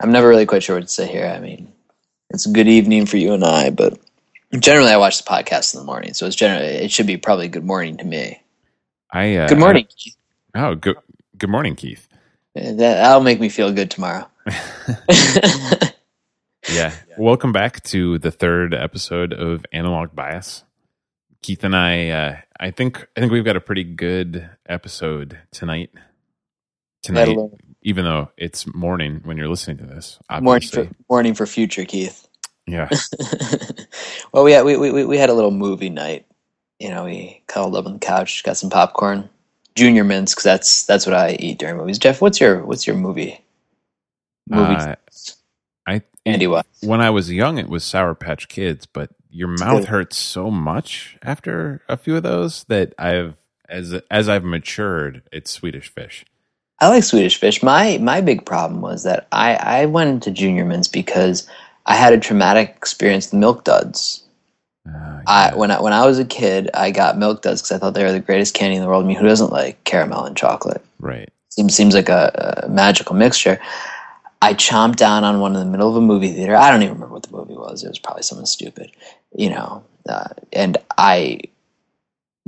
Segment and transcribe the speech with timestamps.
[0.00, 1.26] I'm never really quite sure what to say here.
[1.26, 1.72] I mean,
[2.30, 3.98] it's a good evening for you and I, but
[4.58, 7.48] generally I watch the podcast in the morning, so it's generally it should be probably
[7.48, 8.42] good morning to me.
[9.12, 9.86] I uh, Good morning.
[10.54, 10.96] I- oh, good.
[11.36, 12.08] Good morning, Keith.
[12.54, 14.28] That, that'll make me feel good tomorrow.
[16.70, 16.92] Yeah.
[17.16, 20.64] Welcome back to the third episode of Analog Bias.
[21.40, 25.90] Keith and I, uh, I think, I think we've got a pretty good episode tonight.
[27.02, 27.36] Tonight.
[27.82, 30.18] Even though it's morning when you're listening to this.
[30.30, 32.26] morning Obviously, for morning for future Keith.
[32.66, 32.88] yeah.
[34.32, 36.26] well, we had we, we we had a little movie night.
[36.78, 39.28] You know, we cuddled up on the couch, got some popcorn,
[39.74, 41.98] junior mints, because that's that's what I eat during movies.
[41.98, 43.40] Jeff, what's your what's your movie?
[44.48, 44.94] Movie, Uh,
[45.86, 46.64] I Andy Wise.
[46.82, 51.18] when I was young, it was Sour Patch Kids, but your mouth hurts so much
[51.22, 53.34] after a few of those that I've
[53.68, 56.24] as as I've matured, it's Swedish Fish.
[56.80, 57.62] I like Swedish Fish.
[57.62, 61.48] My my big problem was that I I went into junior mints because
[61.86, 64.22] I had a traumatic experience with Milk Duds.
[64.86, 67.78] Uh, I when I when I was a kid, I got Milk Duds because I
[67.78, 69.04] thought they were the greatest candy in the world.
[69.04, 70.84] I mean, who doesn't like caramel and chocolate?
[71.00, 71.28] right.
[71.48, 73.58] seems seems like a, a magical mixture.
[74.40, 76.54] I chomped down on one in the middle of a movie theater.
[76.54, 77.82] I don't even remember what the movie was.
[77.82, 78.92] It was probably something stupid,
[79.34, 79.82] you know.
[80.08, 81.40] Uh, and I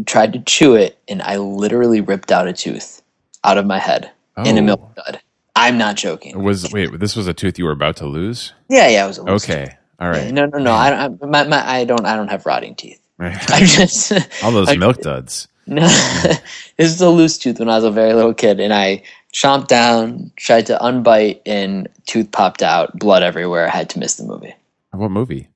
[0.06, 3.02] tried to chew it, and I literally ripped out a tooth
[3.42, 4.12] out of my head
[4.46, 4.64] in a Oh.
[4.64, 5.20] milk dud.
[5.56, 6.42] I'm not joking.
[6.42, 8.52] Was wait, this was a tooth you were about to lose?
[8.69, 9.77] Yeah, yeah, it was a loose Okay.
[10.00, 10.22] All tooth.
[10.24, 10.32] right.
[10.32, 10.72] No, no, no.
[10.72, 11.22] I don't.
[11.22, 12.06] I, my, my, I don't.
[12.06, 13.00] I don't have rotting teeth.
[13.19, 15.48] I just All those I- milk duds.
[15.66, 15.82] No,
[16.77, 19.69] this is a loose tooth when I was a very little kid, and I chomped
[19.69, 23.66] down, tried to unbite, and tooth popped out, blood everywhere.
[23.66, 24.54] I had to miss the movie.
[24.91, 25.48] What movie?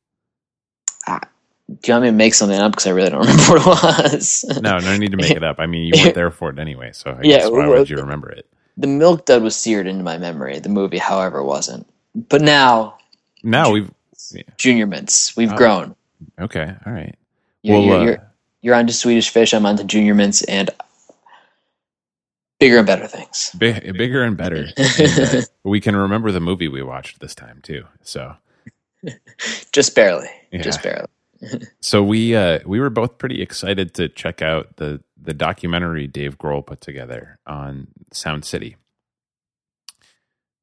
[1.08, 1.20] Ah,
[1.68, 2.72] do you want me to make something up?
[2.72, 4.44] Because I really don't remember what it was.
[4.62, 5.58] No, no need to make it up.
[5.58, 7.96] I mean, you weren't there for it anyway, so I Yeah, guess why would you
[7.96, 8.46] remember it?
[8.76, 10.58] The milk dud was seared into my memory.
[10.58, 11.86] The movie, however, wasn't.
[12.14, 12.98] But now,
[13.42, 13.90] Now we've
[14.56, 15.56] Junior Mints, we've Oh.
[15.56, 15.96] grown.
[16.40, 16.74] okay.
[16.86, 17.14] All right.
[17.62, 19.52] You're, Well, you're, uh, you're, you're onto Swedish Fish.
[19.54, 20.70] I'm onto Junior Mints, and
[22.60, 23.50] bigger and better things.
[23.58, 24.66] Big, bigger and better.
[24.76, 27.84] And, uh, we can remember the movie we watched this time too.
[28.02, 28.34] So
[29.72, 30.28] Just barely.
[30.52, 30.62] Yeah.
[30.62, 31.06] Just barely.
[31.80, 36.38] So we uh, we were both pretty excited to check out the the documentary Dave
[36.38, 38.76] Grohl put together on Sound City.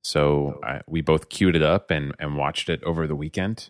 [0.04, 3.70] So I, we both queued it up and and watched it over the weekend,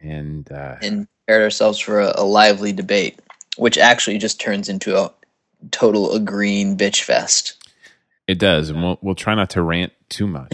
[0.00, 3.20] and uh, and prepared ourselves for a, a lively debate,
[3.56, 5.12] which actually just turns into a
[5.70, 7.61] total agreeing bitch fest.
[8.26, 8.70] It does.
[8.70, 10.52] And we'll we'll try not to rant too much.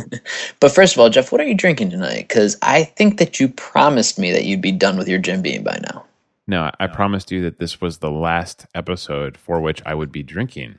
[0.60, 2.28] but first of all, Jeff, what are you drinking tonight?
[2.28, 5.62] Because I think that you promised me that you'd be done with your Jim Beam
[5.62, 6.04] by now.
[6.46, 10.22] No, I promised you that this was the last episode for which I would be
[10.22, 10.76] drinking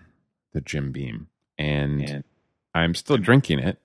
[0.54, 1.28] the Jim Beam,
[1.58, 2.24] and
[2.74, 3.78] I'm still drinking it.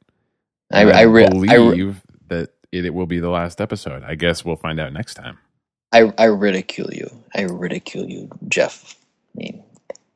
[0.73, 4.05] I, And I, ri- I, ri- believe that it, it will be the last episode.
[4.05, 5.39] I guess we'll find out next time.
[5.93, 7.11] I, I ridicule you.
[7.35, 8.95] I ridicule you, Jeff.
[9.37, 9.63] I mean,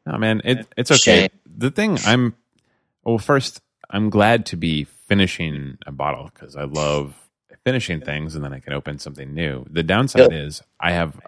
[0.06, 1.22] No, man, it, it's okay.
[1.22, 1.28] Shame.
[1.56, 2.34] The thing I'm,
[3.02, 7.14] well, first, I'm glad to be finishing a bottle because I love
[7.64, 9.64] finishing things, and then I can open something new.
[9.70, 10.32] The downside Yep.
[10.32, 11.18] is I have,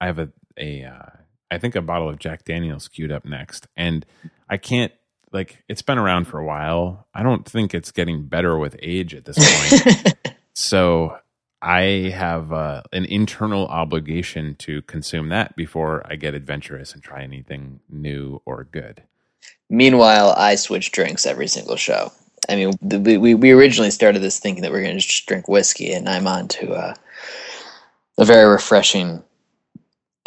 [0.00, 1.06] I have a, a, uh,
[1.50, 4.04] I think a bottle of Jack Daniels queued up next, and
[4.48, 4.92] I can't.
[5.32, 7.06] Like it's been around for a while.
[7.14, 10.14] I don't think it's getting better with age at this point.
[10.54, 11.16] so
[11.62, 17.22] I have uh, an internal obligation to consume that before I get adventurous and try
[17.22, 19.04] anything new or good.
[19.70, 22.12] Meanwhile, I switch drinks every single show.
[22.48, 25.26] I mean, the, we we originally started this thinking that we are going to just
[25.26, 26.94] drink whiskey, and I'm on to uh,
[28.18, 29.22] a very refreshing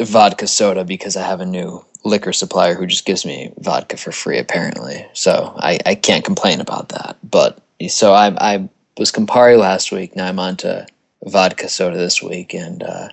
[0.02, 4.12] vodka soda because I have a new liquor supplier who just gives me vodka for
[4.12, 5.06] free, apparently.
[5.12, 7.16] So I, I can't complain about that.
[7.22, 10.16] But so I I was Campari last week.
[10.16, 10.86] Now I'm on to
[11.24, 13.08] vodka soda this week, and uh,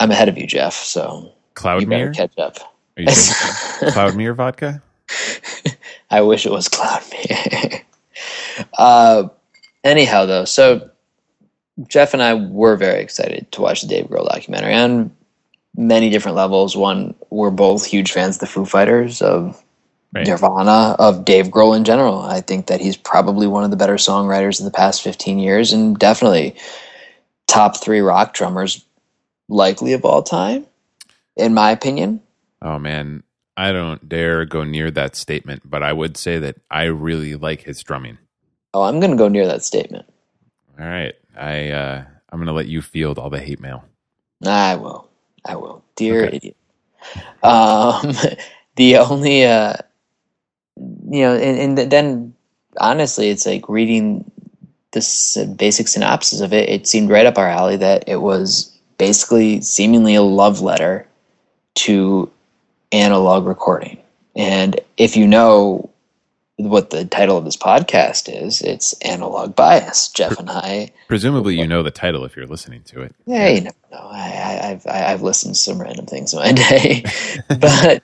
[0.00, 0.74] I'm ahead of you, Jeff.
[0.74, 1.32] So
[1.78, 2.14] you better Cloudmere?
[2.14, 2.58] catch up.
[2.96, 3.34] Are you drinking
[3.92, 4.82] Cloudmere vodka?
[6.10, 7.82] I wish it was Cloudmere.
[8.76, 9.28] uh,
[9.84, 10.90] anyhow, though, so
[11.88, 15.14] Jeff and I were very excited to watch the Dave Grohl documentary on
[15.76, 16.76] many different levels.
[16.76, 19.62] One, we're both huge fans of the Foo Fighters, of
[20.14, 20.26] Right.
[20.26, 22.20] Nirvana, of Dave Grohl in general.
[22.20, 25.74] I think that he's probably one of the better songwriters in the past 15 years
[25.74, 26.56] and definitely
[27.46, 28.82] top three rock drummers,
[29.50, 30.64] likely of all time,
[31.36, 32.22] in my opinion.
[32.62, 33.22] Oh man,
[33.58, 37.62] I don't dare go near that statement, but I would say that I really like
[37.62, 38.18] his drumming.
[38.74, 40.06] Oh, I'm going to go near that statement.
[40.78, 43.84] All right, I uh, I'm gonna let you field all the hate mail.
[44.46, 45.08] I will.
[45.44, 45.82] I will.
[45.96, 46.36] Dear Okay.
[46.36, 46.56] idiot.
[47.42, 48.12] Um,
[48.76, 49.74] the only, uh,
[50.76, 52.34] you know, and, and then
[52.78, 54.30] honestly, it's like reading
[54.92, 59.60] this basic synopsis of it, it seemed right up our alley that it was basically
[59.60, 61.06] seemingly a love letter
[61.74, 62.30] to
[62.92, 63.98] analog recording.
[64.36, 65.90] And if you know
[66.58, 70.08] what the title of this podcast is, it's Analog Bias.
[70.08, 70.90] Jeff and I.
[71.06, 73.14] Presumably, you know the title if you're listening to it.
[73.26, 73.98] Yeah, you never know.
[73.98, 77.04] I, I, I've I've listened to some random things in my day,
[77.60, 78.02] but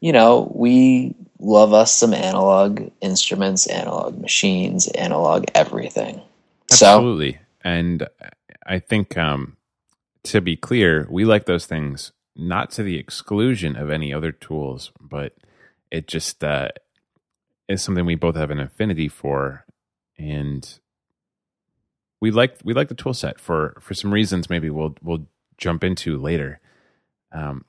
[0.00, 6.20] you know we love us some analog instruments, analog machines, analog everything.
[6.70, 8.08] Absolutely, so, and
[8.66, 9.56] I think um,
[10.24, 14.92] to be clear, we like those things not to the exclusion of any other tools,
[15.00, 15.34] but
[15.90, 16.68] it just uh,
[17.68, 19.64] is something we both have an affinity for,
[20.18, 20.78] and
[22.20, 24.50] we like we like the tool set for for some reasons.
[24.50, 26.60] Maybe we'll we'll jump into later.
[27.32, 27.64] Um,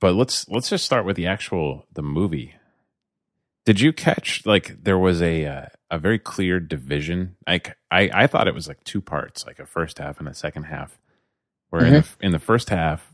[0.00, 2.54] but let's let's just start with the actual the movie.
[3.64, 7.36] Did you catch like there was a uh, a very clear division?
[7.46, 10.34] Like I I thought it was like two parts, like a first half and a
[10.34, 10.98] second half.
[11.70, 11.94] Where mm-hmm.
[11.94, 13.11] in, the, in the first half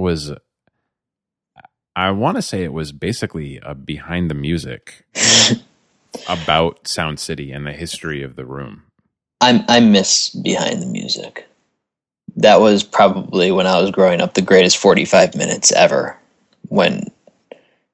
[0.00, 0.32] was
[1.96, 5.06] I want to say it was basically a behind the music
[6.28, 8.82] about Sound City and the history of the room.
[9.40, 11.46] I I miss behind the music.
[12.36, 16.18] That was probably when I was growing up the greatest 45 minutes ever
[16.68, 17.10] when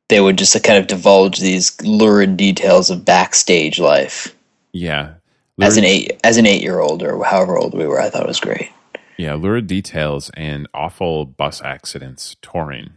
[0.09, 4.35] they would just kind of divulge these lurid details of backstage life.
[4.73, 5.15] Yeah.
[5.59, 8.29] Lurid, as an 8 as an 8-year-old or however old we were, I thought it
[8.29, 8.71] was great.
[9.19, 12.91] Yeah, lurid details and awful bus accidents touring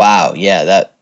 [0.00, 0.96] Wow, yeah, that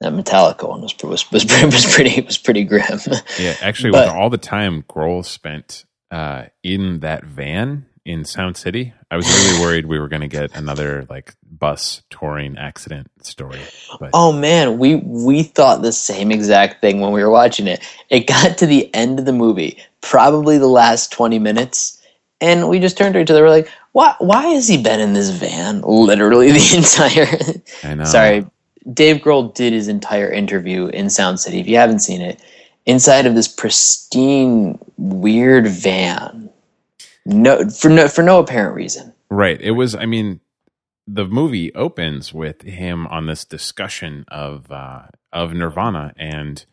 [0.00, 2.98] that Metallica one was was was, was pretty was pretty grim.
[3.38, 8.56] Yeah, actually, but, with all the time Grohl spent uh, in that van in Sound
[8.56, 13.08] City, I was really worried we were going to get another like bus touring accident
[13.22, 13.60] story.
[14.00, 14.12] But.
[14.14, 17.86] Oh man, we we thought the same exact thing when we were watching it.
[18.08, 22.00] It got to the end of the movie, probably the last twenty minutes,
[22.40, 23.42] and we just turned to each other.
[23.42, 27.26] We're like, why why has he been in this van literally the entire
[27.82, 28.04] I know.
[28.04, 28.46] Sorry.
[28.92, 31.58] Dave Grohl did his entire interview in Sound City.
[31.58, 32.42] If you haven't seen it,
[32.86, 36.50] inside of this pristine weird van.
[37.24, 39.14] No for no for no apparent reason.
[39.30, 39.60] Right.
[39.60, 40.40] It was I mean
[41.06, 46.64] the movie opens with him on this discussion of uh, of Nirvana and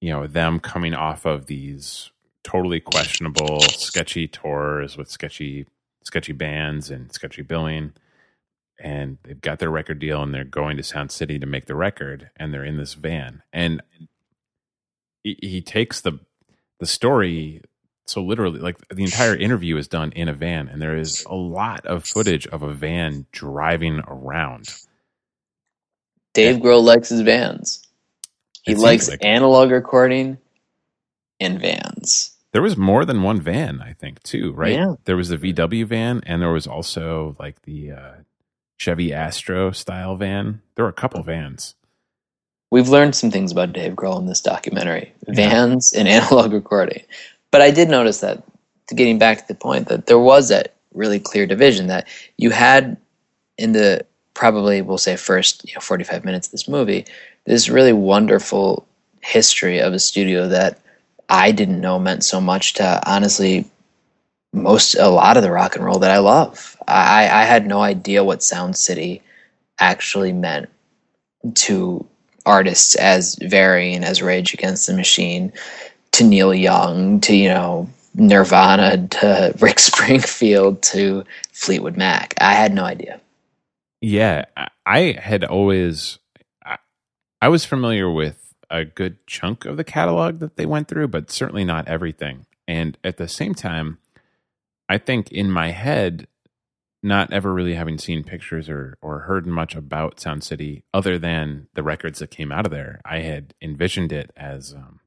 [0.00, 2.10] you know them coming off of these
[2.44, 5.66] totally questionable, sketchy tours with sketchy
[6.04, 7.94] sketchy bands and sketchy billing.
[8.78, 11.74] And they've got their record deal and they're going to Sound City to make the
[11.74, 13.42] record and they're in this van.
[13.52, 13.82] And
[15.22, 16.20] he, he takes the
[16.80, 17.62] the story
[18.06, 21.34] so literally like the entire interview is done in a van and there is a
[21.34, 24.68] lot of footage of a van driving around.
[26.34, 27.86] Dave Grohl likes his vans.
[28.62, 30.38] He likes like analog recording
[31.38, 34.74] and vans there was more than one van, I think, too, right?
[34.74, 34.94] Yeah.
[35.06, 38.12] There was the VW van, and there was also like the uh,
[38.76, 40.62] Chevy Astro style van.
[40.76, 41.74] There were a couple vans.
[42.70, 45.34] We've learned some things about Dave Grohl in this documentary yeah.
[45.34, 47.02] vans and analog recording.
[47.50, 48.44] But I did notice that,
[48.88, 52.06] getting back to the point, that there was that really clear division that
[52.36, 52.96] you had
[53.58, 57.04] in the probably, we'll say, first you know, 45 minutes of this movie,
[57.46, 58.86] this really wonderful
[59.22, 60.78] history of a studio that
[61.28, 63.66] I didn't know meant so much to honestly
[64.52, 66.76] most a lot of the rock and roll that I love.
[66.86, 69.22] I, I had no idea what Sound City
[69.78, 70.68] actually meant
[71.54, 72.06] to
[72.46, 75.52] artists as varying as Rage Against the Machine
[76.12, 82.34] to Neil Young to you know Nirvana to Rick Springfield to Fleetwood Mac.
[82.40, 83.20] I had no idea.
[84.00, 84.44] Yeah,
[84.86, 86.18] I had always
[86.64, 86.78] I,
[87.40, 91.30] I was familiar with a good chunk of the catalog that they went through, but
[91.30, 92.46] certainly not everything.
[92.66, 93.98] And at the same time,
[94.88, 96.26] I think in my head,
[97.02, 101.68] not ever really having seen pictures or or heard much about Sound City other than
[101.74, 105.00] the records that came out of there, I had envisioned it as um,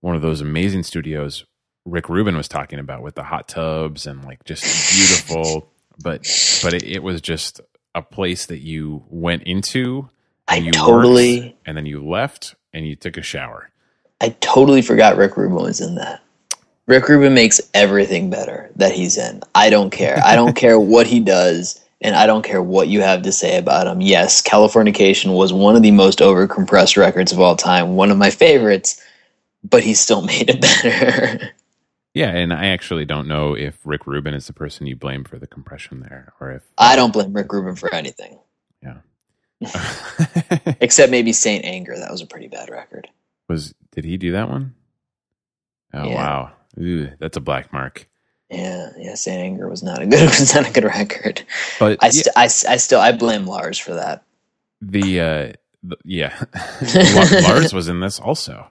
[0.00, 1.44] one of those amazing studios
[1.84, 5.72] Rick Rubin was talking about with the hot tubs and like just beautiful.
[6.02, 6.22] but
[6.62, 7.60] but it, it was just
[7.94, 10.08] a place that you went into
[10.48, 11.40] I totally.
[11.40, 13.70] Worked, and then you left and you took a shower.
[14.20, 16.22] I totally forgot Rick Rubin was in that.
[16.86, 19.42] Rick Rubin makes everything better that he's in.
[19.54, 20.20] I don't care.
[20.24, 23.56] I don't care what he does, and I don't care what you have to say
[23.56, 24.00] about him.
[24.00, 28.30] Yes, Californication was one of the most overcompressed records of all time, one of my
[28.30, 29.00] favorites,
[29.64, 31.50] but he still made it better.
[32.14, 35.38] yeah, and I actually don't know if Rick Rubin is the person you blame for
[35.38, 38.38] the compression there, or if I don't blame Rick Rubin for anything.
[39.62, 40.74] Yeah.
[40.80, 41.96] Except maybe Saint Anger.
[41.98, 43.08] That was a pretty bad record.
[43.48, 44.74] Was did he do that one?
[45.94, 46.14] Oh yeah.
[46.14, 46.52] wow.
[46.80, 48.08] Ooh, that's a black mark.
[48.50, 49.14] Yeah, yeah.
[49.14, 51.42] Saint Anger was not a good was not a good record.
[51.78, 54.24] But I, yeah, st- I, s- I still I blame Lars for that.
[54.80, 55.52] the uh,
[55.82, 56.44] the, yeah,
[57.48, 58.68] Lars was in this also.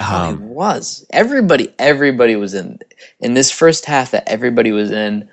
[0.00, 1.06] Oh, Um, was.
[1.10, 2.78] Everybody, everybody was in
[3.20, 5.28] in this first half that everybody was in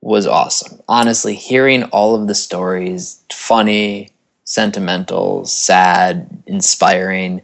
[0.00, 0.80] was awesome.
[0.88, 4.10] Honestly, hearing all of the stories, funny,
[4.44, 7.42] sentimental, sad, inspiring.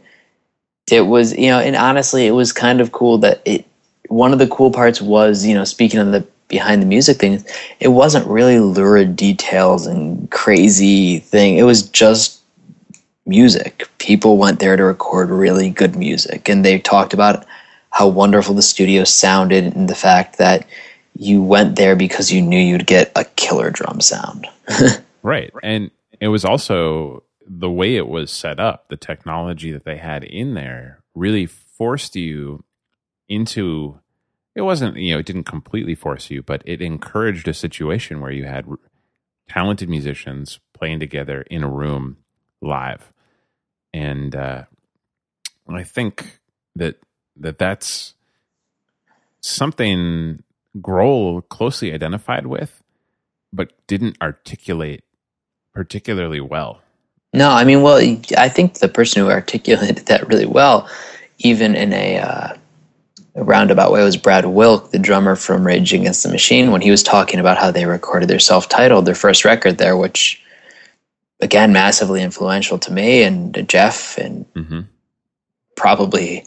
[0.91, 3.65] It was, you know, and honestly, it was kind of cool that it.
[4.07, 7.45] One of the cool parts was, you know, speaking of the behind the music things,
[7.79, 11.57] it wasn't really lurid details and crazy thing.
[11.57, 12.41] It was just
[13.25, 13.87] music.
[13.99, 17.45] People went there to record really good music, and they talked about
[17.91, 20.65] how wonderful the studio sounded and the fact that
[21.15, 24.47] you went there because you knew you'd get a killer drum sound.
[25.23, 25.51] Right.
[25.61, 30.23] And it was also the way it was set up, the technology that they had
[30.23, 32.63] in there really forced you
[33.27, 33.99] into
[34.53, 38.31] it wasn't, you know, it didn't completely force you, but it encouraged a situation where
[38.31, 38.65] you had
[39.49, 42.17] talented musicians playing together in a room
[42.61, 43.11] live.
[43.93, 44.63] And uh
[45.67, 46.39] I think
[46.75, 46.97] that
[47.37, 48.13] that that's
[49.39, 50.43] something
[50.77, 52.83] Grohl closely identified with
[53.53, 55.03] but didn't articulate
[55.73, 56.81] particularly well.
[57.33, 57.97] No, I mean, well,
[58.37, 60.89] I think the person who articulated that really well,
[61.39, 62.53] even in a, uh,
[63.35, 66.91] a roundabout way, was Brad Wilk, the drummer from Rage Against the Machine, when he
[66.91, 70.41] was talking about how they recorded their self-titled, their first record there, which,
[71.39, 74.81] again, massively influential to me and Jeff and Mm-hmm.
[75.77, 76.43] probably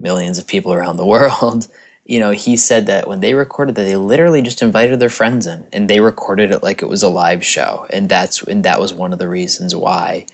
[0.00, 1.68] millions of people around the world.
[2.06, 5.46] You know, he said that when they recorded that, they literally just invited their friends
[5.46, 8.80] in, and they recorded it like it was a live show, and that's and that
[8.80, 10.26] was one of the reasons why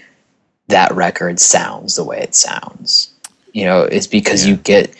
[0.69, 3.13] that record sounds the way it sounds.
[3.53, 4.95] You know, it's because you get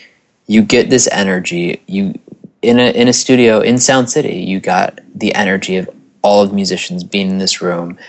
[0.47, 1.81] you get this energy.
[1.87, 2.19] You
[2.63, 5.89] in a in a studio in Sound City, you got the energy of
[6.23, 7.99] all of the musicians being in this room,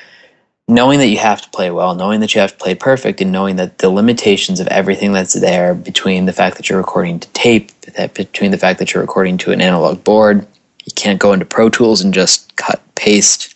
[0.68, 3.32] knowing that you have to play well, knowing that you have to play perfect, and
[3.32, 7.28] knowing that the limitations of everything that's there between the fact that you're recording to
[7.30, 10.46] tape, that between the fact that you're recording to an analog board,
[10.84, 13.54] you can't go into Pro Tools and just cut, paste,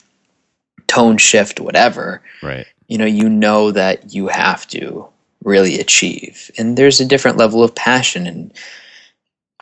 [0.87, 2.23] tone shift, whatever.
[2.43, 2.67] Right.
[2.89, 5.07] You know, you know that you have to
[5.45, 8.53] really achieve, and there's a different level of passion and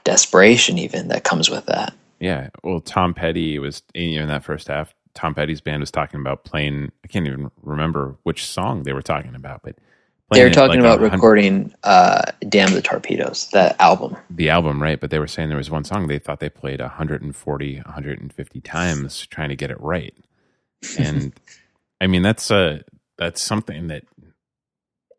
[0.04, 1.92] desperation even that comes with that.
[2.20, 2.48] Yeah.
[2.62, 4.94] Well, Tom Petty was you know, in that first half.
[5.16, 6.92] Tom Petty's band was talking about playing.
[7.02, 9.76] I can't even remember which song they were talking about, but
[10.30, 14.16] They were talking like about recording uh, "Damn the Torpedoes," the album.
[14.30, 15.00] the album, right?
[15.00, 19.26] But they were saying there was one song they thought they played 140, 150 times
[19.26, 20.14] trying to get it right.
[20.98, 21.32] And
[22.00, 22.82] I mean, that's uh
[23.16, 24.04] that's something that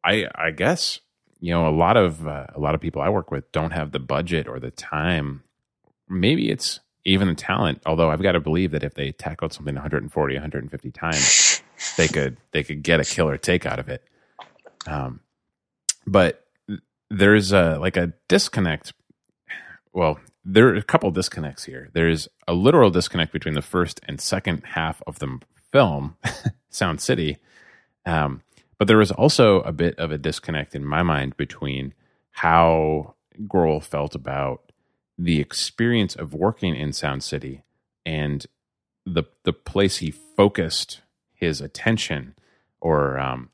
[0.03, 0.99] I I guess
[1.39, 3.91] you know a lot of uh, a lot of people I work with don't have
[3.91, 5.43] the budget or the time.
[6.07, 7.81] Maybe it's even the talent.
[7.85, 11.61] Although I've got to believe that if they tackled something 140, 150 times,
[11.97, 14.03] they could they could get a killer take out of it.
[14.85, 15.21] Um,
[16.05, 16.45] but
[17.09, 18.93] there's a like a disconnect.
[19.93, 21.89] Well, there are a couple disconnects here.
[21.93, 25.39] There's a literal disconnect between the first and second half of the
[25.71, 26.15] film,
[26.69, 27.37] Sound City.
[28.05, 28.43] Um,
[28.77, 31.93] but there was also a bit of a disconnect in my mind between
[32.31, 33.15] how
[33.47, 34.66] Grohl felt about
[35.17, 37.63] the experience of working in Sound City
[38.05, 38.45] and
[39.05, 41.01] the the place he focused
[41.33, 42.35] his attention,
[42.81, 43.49] or um,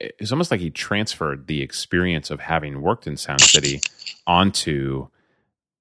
[0.00, 3.80] it's almost like he transferred the experience of having worked in Sound City
[4.26, 5.08] onto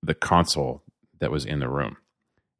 [0.03, 0.83] the console
[1.19, 1.97] that was in the room,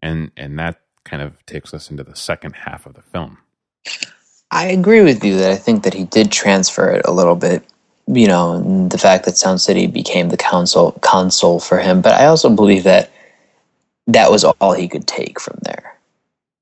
[0.01, 3.39] and and that kind of takes us into the second half of the film.
[4.51, 7.63] I agree with you that I think that he did transfer it a little bit.
[8.07, 12.25] You know, the fact that Sound City became the console console for him, but I
[12.25, 13.11] also believe that
[14.07, 15.97] that was all he could take from there.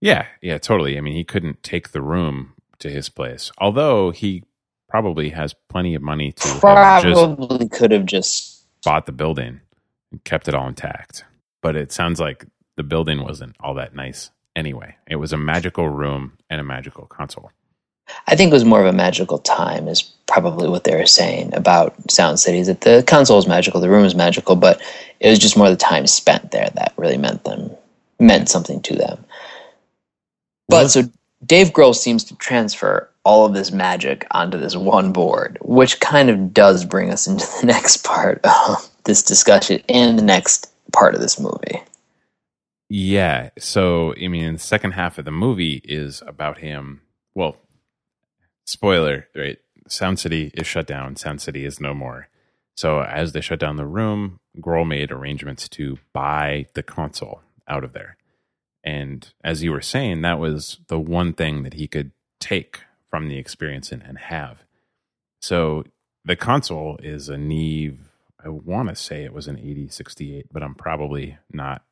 [0.02, 0.98] Yeah, yeah, totally.
[0.98, 4.44] I mean, he couldn't take the room to his place, although he
[4.88, 9.62] probably has plenty of money to have Probably could have just bought the building
[10.12, 11.26] and kept it all intact.
[11.62, 12.46] But it sounds like
[12.78, 14.96] the building wasn't all that nice anyway.
[15.08, 17.52] It was a magical room and a magical console.
[18.28, 21.54] I think it was more of a magical time, is probably what they were saying
[21.54, 22.68] about Sound Cities.
[22.68, 24.82] That the console is magical, the room is magical, but
[25.20, 27.72] it was just more the time spent there that really meant them
[28.20, 29.26] meant something to them.
[30.68, 31.04] But so
[31.46, 36.30] Dave Grohl seems to transfer all of this magic onto this one board, which kind
[36.30, 41.16] of does bring us into the next part of this discussion and the next part
[41.16, 41.82] of this movie.
[42.90, 43.50] Yeah.
[43.60, 47.02] So, I mean, the second half of the movie is about him.
[47.36, 47.56] Well,
[48.66, 49.60] spoiler, right?
[49.90, 51.16] Sound City is shut down.
[51.16, 52.30] Sound City is no more.
[52.76, 57.84] So as they shut down the room, Grohl made arrangements to buy the console out
[57.84, 58.18] of there.
[58.84, 63.28] And as you were saying, that was the one thing that he could take from
[63.28, 64.64] the experience and, and have.
[65.42, 65.84] So
[66.24, 68.00] the console is a Neve.
[68.44, 71.84] I want to say it was an 8068, but I'm probably not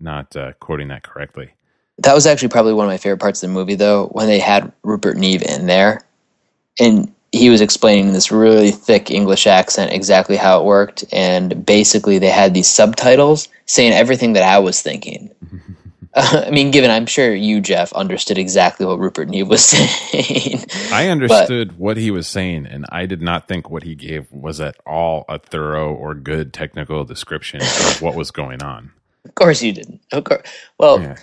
[0.00, 1.50] not uh, quoting that correctly.
[1.98, 4.38] That was actually probably one of my favorite parts of the movie, though, when they
[4.38, 6.02] had Rupert Neve in there,
[6.78, 11.64] and he was explaining in this really thick English accent exactly how it worked, and
[11.64, 15.30] basically they had these subtitles saying everything that I was thinking.
[16.14, 20.64] uh, I mean, given I'm sure you, Jeff, understood exactly what Rupert Neve was saying.
[20.90, 24.30] I understood but, what he was saying, and I did not think what he gave
[24.32, 28.92] was at all a thorough or good technical description of what was going on.
[29.24, 30.00] Of course you didn't.
[30.12, 30.48] Of course.
[30.78, 31.16] Well, yeah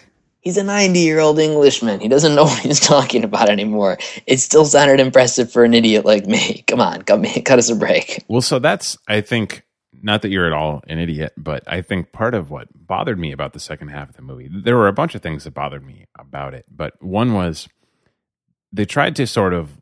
[0.46, 2.00] he's a 90 year old Englishman.
[2.00, 3.98] He doesn't know what he's talking about anymore.
[4.26, 6.62] It still sounded impressive for an idiot like me.
[6.68, 8.24] Come on, cut me, cut us a break.
[8.30, 9.64] Well, so that's I think
[10.02, 13.32] not that you're at all an idiot, but I think part of what bothered me
[13.32, 15.86] about the second half of the movie, there were a bunch of things that bothered
[15.86, 17.68] me about it, but one was
[18.72, 19.82] they tried to sort of.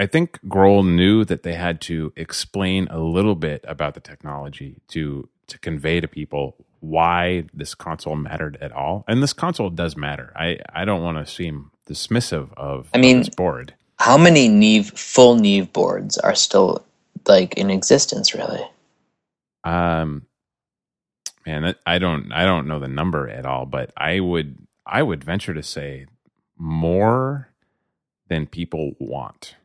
[0.00, 4.80] I think Grohl knew that they had to explain a little bit about the technology
[4.88, 9.04] to to convey to people why this console mattered at all.
[9.08, 10.32] And this console does matter.
[10.36, 13.74] I, I don't want to seem dismissive of, I mean, this board.
[13.98, 16.84] How many Neve full Neve boards are still
[17.26, 18.62] like in existence really?
[19.64, 20.26] Um
[21.44, 24.56] man, I don't I don't know the number at all, but I would
[24.86, 26.06] I would venture to say
[26.56, 27.48] more
[28.28, 29.56] than people want,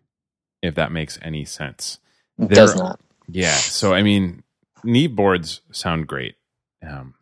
[0.62, 2.00] if that makes any sense.
[2.40, 3.00] It does not.
[3.28, 3.54] Yeah.
[3.54, 4.44] So I mean,
[4.84, 6.36] Neve boards sound great.
[6.86, 7.16] Um,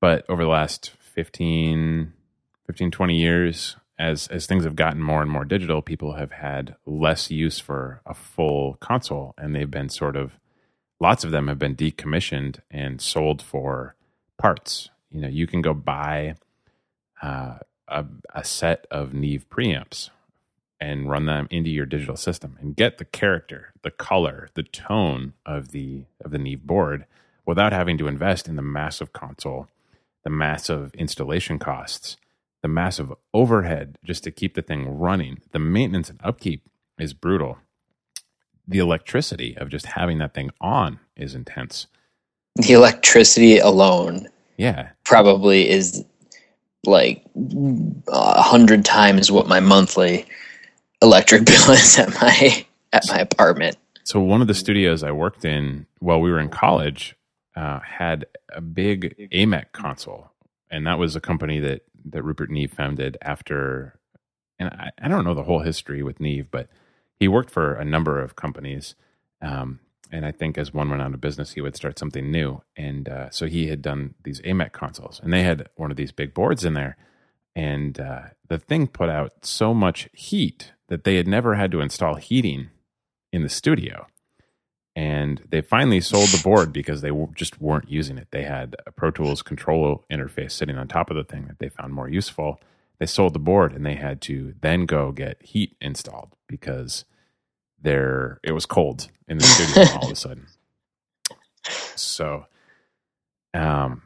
[0.00, 2.12] but over the last 15,
[2.66, 6.76] 15, 20 years, as as things have gotten more and more digital, people have had
[6.86, 10.38] less use for a full console, and they've been sort of
[11.00, 13.96] lots of them have been decommissioned and sold for
[14.38, 14.90] parts.
[15.10, 16.36] You know, you can go buy
[17.22, 17.58] uh,
[17.88, 20.10] a, a set of Neve preamps
[20.80, 25.32] and run them into your digital system and get the character, the color, the tone
[25.44, 27.04] of the of the Neve board
[27.48, 29.68] without having to invest in the massive console,
[30.22, 32.18] the massive installation costs,
[32.60, 35.40] the massive overhead just to keep the thing running.
[35.52, 36.62] The maintenance and upkeep
[36.98, 37.56] is brutal.
[38.66, 41.86] The electricity of just having that thing on is intense.
[42.56, 46.04] The electricity alone, yeah, probably is
[46.84, 47.24] like
[48.08, 50.26] a hundred times what my monthly
[51.00, 53.78] electric bill is at my at my apartment.
[54.04, 57.14] So one of the studios I worked in while we were in college
[57.58, 60.30] uh, had a big AMEK console,
[60.70, 63.98] and that was a company that that Rupert Neve founded after.
[64.60, 66.68] And I, I don't know the whole history with Neve, but
[67.18, 68.94] he worked for a number of companies.
[69.42, 72.62] Um, and I think as one went out of business, he would start something new.
[72.76, 76.12] And uh, so he had done these AMEK consoles, and they had one of these
[76.12, 76.96] big boards in there.
[77.56, 81.80] And uh, the thing put out so much heat that they had never had to
[81.80, 82.70] install heating
[83.32, 84.06] in the studio
[84.98, 88.26] and they finally sold the board because they just weren't using it.
[88.32, 91.68] They had a Pro Tools control interface sitting on top of the thing that they
[91.68, 92.60] found more useful.
[92.98, 97.04] They sold the board and they had to then go get heat installed because
[97.80, 100.48] there it was cold in the studio all of a sudden.
[101.94, 102.46] So,
[103.54, 104.02] um,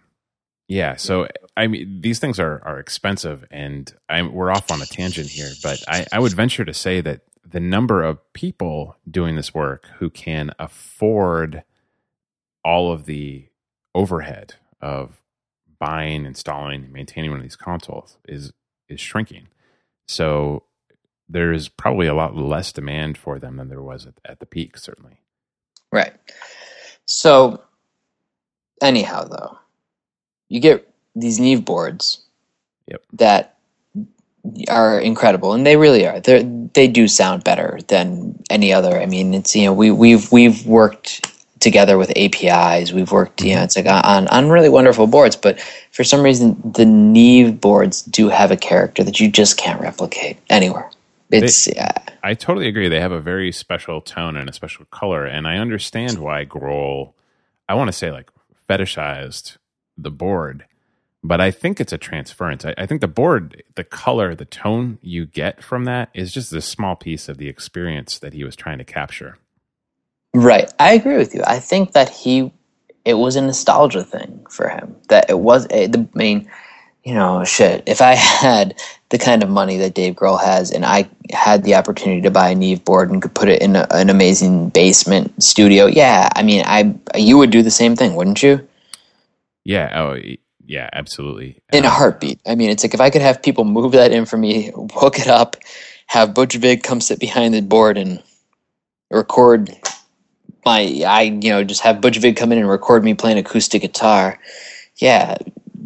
[0.69, 0.97] yeah.
[0.97, 1.27] So
[1.57, 5.53] I mean, these things are are expensive, and I'm we're off on a tangent here,
[5.63, 9.87] but I I would venture to say that the number of people doing this work
[9.99, 11.65] who can afford
[12.65, 13.49] all of the
[13.95, 15.21] overhead of
[15.79, 18.53] buying, installing, maintaining one of these consoles is
[18.89, 19.49] is shrinking.
[20.07, 20.65] So
[21.29, 24.77] there's probably a lot less demand for them than there was at, at the peak,
[24.77, 25.21] certainly.
[25.91, 26.13] Right.
[27.07, 27.63] So
[28.83, 29.59] anyhow, though,
[30.49, 32.23] you get these Neve boards
[32.87, 33.03] yep.
[33.15, 33.52] that
[34.69, 36.21] are incredible, and they really are.
[36.21, 36.43] They
[36.75, 39.01] they do sound better than any other.
[39.01, 41.29] I mean, it's you know we we've we've worked
[41.61, 42.93] together with APIs.
[42.93, 45.61] We've worked you know it's like on on really wonderful boards, but
[45.93, 50.39] for some reason the Neve boards do have a character that you just can't replicate
[50.51, 50.91] anywhere.
[51.31, 51.93] It's they, yeah.
[52.23, 52.89] I totally agree.
[52.89, 57.13] They have a very special tone and a special color, and I understand why Grohl.
[57.69, 58.31] I want to say like
[58.69, 59.57] fetishized
[59.97, 60.67] the board
[61.23, 62.65] but I think it's a transference.
[62.65, 66.53] I, I, think the board, the color, the tone you get from that is just
[66.53, 69.39] a small piece of the experience that he was trying to capture.
[70.35, 70.73] Right.
[70.79, 71.43] I agree with you.
[71.47, 72.53] I think that he,
[73.05, 74.97] it was a nostalgia thing for him.
[75.09, 76.51] That it was, a, the, I mean,
[77.05, 77.85] you know, shit.
[77.87, 78.79] If I had
[79.11, 82.51] the kind of money that Dave Grohl has, and I had the opportunity to buy
[82.51, 86.43] a Neve board and could put it in a, an amazing basement studio, yeah, I
[86.43, 88.67] mean, I you would do the same thing, wouldn't you?
[89.65, 89.91] Yeah.
[90.01, 90.19] Oh,
[90.67, 90.89] yeah.
[90.93, 91.61] Absolutely.
[91.73, 92.41] In a Um, heartbeat.
[92.47, 95.19] I mean, it's like if I could have people move that in for me, hook
[95.19, 95.57] it up,
[96.07, 98.23] have Butch Vig come sit behind the board and
[99.11, 99.71] record
[100.65, 103.83] my, I you know, just have Butch Vig come in and record me playing acoustic
[103.83, 104.39] guitar.
[104.97, 105.37] Yeah,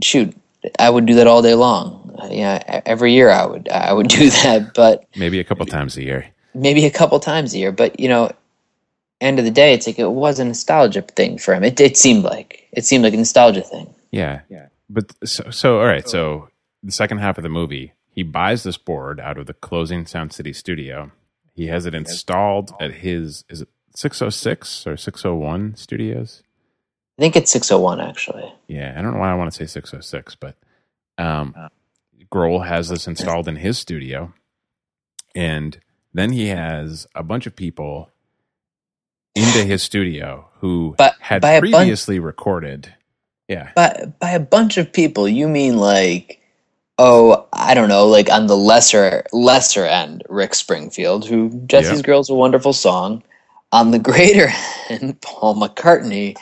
[0.03, 0.35] shoot,
[0.79, 2.15] I would do that all day long.
[2.21, 5.97] Uh, yeah, every year I would I would do that, but maybe a couple times
[5.97, 6.27] a year.
[6.55, 7.73] maybe a couple times a year.
[7.73, 8.33] But you know,
[9.21, 11.65] end of the day, it's like it was a nostalgia thing for him.
[11.65, 13.87] It it seemed like it seemed like a nostalgia thing.
[14.17, 14.41] Yeah.
[14.49, 14.67] Yeah.
[14.89, 16.09] But so, so, all right.
[16.09, 16.49] So
[16.83, 20.33] the second half of the movie, he buys this board out of the closing Sound
[20.33, 21.11] City studio.
[21.55, 26.43] He has it installed at his, is it 606 or 601 studios?
[27.19, 28.53] I think it's six oh one actually.
[28.69, 28.95] Yeah.
[28.97, 30.55] I don't know why I want to say 606, but
[31.19, 31.55] um,
[32.31, 34.35] Grohl has this installed in his studio.
[35.35, 35.79] And
[36.13, 38.11] then he has a bunch of people
[39.35, 42.93] into his studio who But had by a bunch- previously recorded.
[43.49, 43.71] Yeah.
[43.77, 46.41] By by a bunch of people, you mean like
[46.99, 52.03] oh, I don't know, like on the lesser lesser end, Rick Springfield, who Jessie's Yeah.
[52.03, 53.23] Girl's a wonderful song.
[53.73, 54.49] On the greater
[54.89, 56.37] end, Paul McCartney,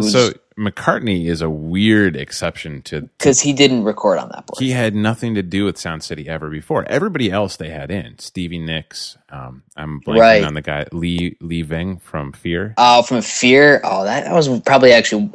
[0.00, 3.02] So McCartney is a weird exception to.
[3.02, 4.58] because he didn't record on that board.
[4.62, 6.84] He had nothing to do with Sound City ever before.
[6.84, 9.16] Everybody else they had in Stevie Nicks.
[9.30, 10.44] Um, I'm blanking Right.
[10.44, 12.74] on the guy Lee Lee Ving from Fear.
[12.76, 13.80] Oh, from Fear.
[13.84, 15.32] Oh, that, that was probably actually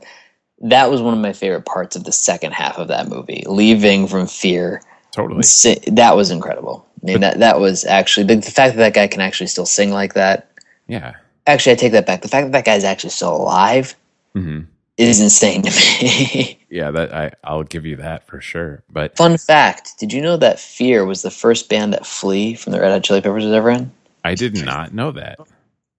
[0.64, 3.44] that was one of my favorite parts of the second half of that movie.
[3.48, 4.82] Lee Ving from Fear.
[5.12, 5.44] Totally.
[5.44, 6.88] Si- That was incredible.
[7.04, 9.66] I mean, that that was actually the, the fact that that guy can actually still
[9.66, 10.50] sing like that.
[10.88, 11.16] Yeah.
[11.46, 12.22] Actually, I take that back.
[12.22, 13.96] The fact that that guy's actually still alive
[14.34, 14.62] hmm
[14.98, 16.60] is insane to me.
[16.70, 16.92] Yeah.
[16.92, 18.84] That I I'll give you that for sure.
[18.90, 22.72] But Fun fact: Did you know that Fear was the first band that Flea from
[22.74, 23.92] the Red Hot Chili Peppers was ever in?
[24.24, 25.38] I did not know that.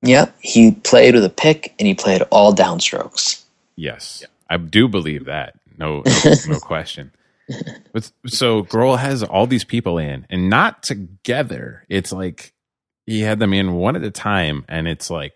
[0.03, 3.43] Yep, he played with a pick and he played all downstrokes.
[3.77, 5.55] Yes, I do believe that.
[5.79, 7.13] No, no, no question.
[7.93, 11.85] But so Grohl has all these people in, and not together.
[11.89, 12.55] It's like
[13.07, 15.33] he had them in one at a time, and it's like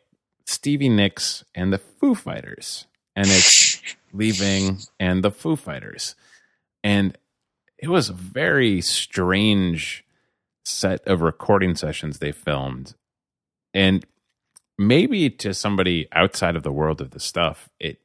[0.46, 6.14] Stevie Nicks and the Foo Fighters, and it's Lee Ving and the Foo Fighters,
[6.82, 7.16] and
[7.78, 10.04] it was a very strange
[10.64, 12.94] set of recording sessions they filmed,
[13.74, 14.06] and
[14.78, 17.98] maybe to somebody outside of the world of the stuff, it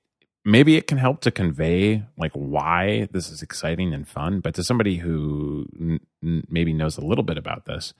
[0.46, 4.40] maybe it can help to convey like why this is exciting and fun.
[4.40, 7.94] But to somebody who n- maybe knows a little bit about this,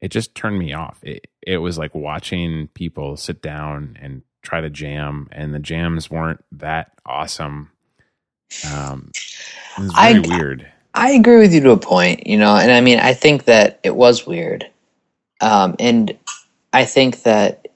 [0.00, 0.98] it just turned me off.
[1.02, 6.10] It it was like watching people sit down and try to jam, and the jams
[6.10, 7.70] weren't that awesome.
[8.72, 10.72] Um, it was I- very weird.
[10.92, 13.78] I agree with you to a point, you know, and I mean, I think that
[13.84, 14.68] it was weird,
[15.40, 16.18] um, and
[16.72, 17.68] I think that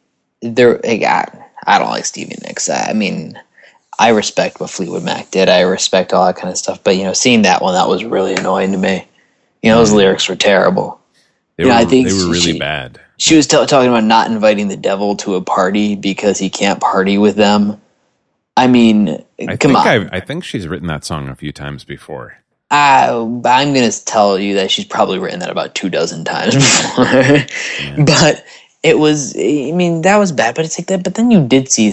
[0.43, 0.81] there.
[0.83, 1.29] Like, I,
[1.65, 2.69] I don't like Stevie Nicks.
[2.69, 3.41] I, I mean,
[3.99, 5.49] I respect what Fleetwood Mac did.
[5.49, 8.05] I respect all that kind of stuff, but you know, seeing that one, that was
[8.05, 9.07] really annoying to me.
[9.63, 11.01] You know, those lyrics were terrible.
[11.57, 13.01] They Yeah, were I think they were really she- bad.
[13.17, 16.81] She was t- talking about not inviting the devil to a party because he can't
[16.81, 17.81] party with them.
[18.57, 19.87] I mean, I come think on.
[19.87, 22.39] I've, I think she's written that song a few times before.
[22.73, 23.41] I, I'm
[23.73, 28.05] going to tell you that she's probably written that about two dozen times before.
[28.05, 28.45] But
[28.83, 30.57] it was, I mean, that was bad.
[30.57, 31.05] But it's like that.
[31.05, 31.93] But then you did see,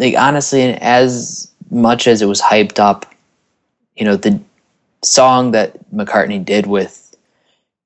[0.00, 3.06] like, honestly, as much as it was hyped up,
[3.96, 4.40] you know, the
[5.02, 7.14] song that McCartney did with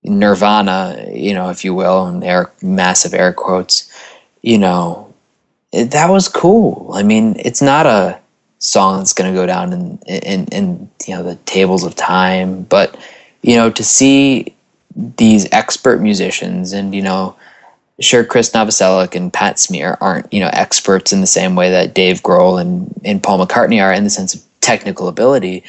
[0.04, 3.92] Nirvana, you know, if you will, and air massive air quotes,
[4.42, 5.12] you know,
[5.72, 6.92] it, that was cool.
[6.94, 8.20] I mean, it's not a
[8.58, 12.62] song that's going to go down in, in in you know the tables of time,
[12.62, 12.96] but
[13.42, 14.54] you know, to see
[14.94, 17.34] these expert musicians and you know,
[18.00, 21.94] sure, Chris Novoselic and Pat Smear aren't you know experts in the same way that
[21.94, 25.64] Dave Grohl and and Paul McCartney are in the sense of technical ability.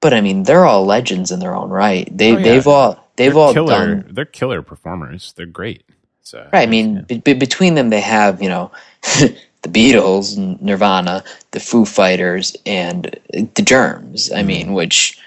[0.00, 2.08] But I mean, they're all legends in their own right.
[2.16, 2.44] They Oh, yeah.
[2.44, 3.94] they've all they've they're all killer.
[3.96, 5.32] done They're killer performers.
[5.36, 5.82] They're great.
[6.22, 6.62] So Right.
[6.62, 8.70] I mean, be, be- between them, they have you know
[9.02, 14.30] the Beatles, Nirvana, the Foo Fighters, and the Germs.
[14.30, 14.46] I hmm.
[14.46, 15.18] mean, which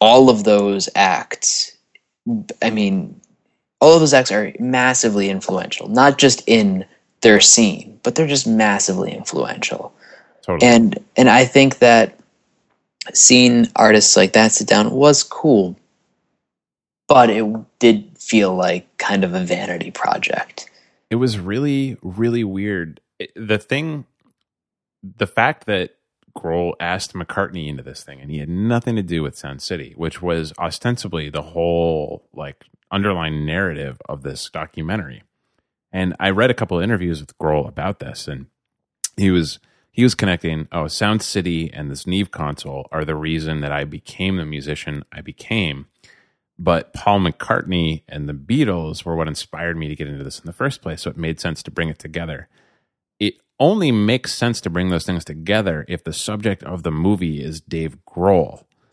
[0.00, 1.72] all of those acts.
[2.60, 3.20] I mean,
[3.80, 6.84] all of those acts are massively influential, not just in
[7.22, 9.94] their scene, but they're just massively influential.
[10.42, 10.70] totally.
[10.70, 12.18] And and I think that
[13.14, 15.76] seeing artists like that sit down was cool,
[17.08, 17.44] but it
[17.78, 20.70] did feel like kind of a vanity project.
[21.10, 24.06] it was really really weird It- the thing
[25.02, 25.95] the fact that
[26.36, 29.94] Grohl asked McCartney into this thing, and he had nothing to do with Sound City,
[29.96, 35.22] which was ostensibly the whole like underlying narrative of this documentary.
[35.92, 38.46] And I read a couple of interviews with Grohl about this, and
[39.16, 39.58] he was
[39.90, 40.68] he was connecting.
[40.70, 45.04] Oh, Sound City and this Neve console are the reason that I became the musician
[45.10, 45.86] I became.
[46.58, 50.46] But Paul McCartney and the Beatles were what inspired me to get into this in
[50.46, 51.02] the first place.
[51.02, 52.48] So it made sense to bring it together.
[53.58, 57.60] Only makes sense to bring those things together if the subject of the movie is
[57.60, 58.64] Dave Grohl.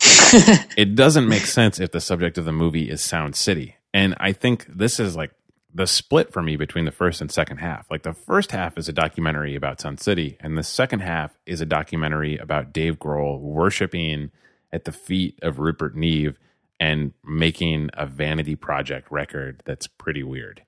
[0.76, 3.76] it doesn't make sense if the subject of the movie is Sound City.
[3.92, 5.32] And I think this is like
[5.74, 7.90] the split for me between the first and second half.
[7.90, 11.60] Like the first half is a documentary about Sound City, and the second half is
[11.60, 14.30] a documentary about Dave Grohl worshiping
[14.72, 16.38] at the feet of Rupert Neve
[16.80, 20.62] and making a vanity project record that's pretty weird.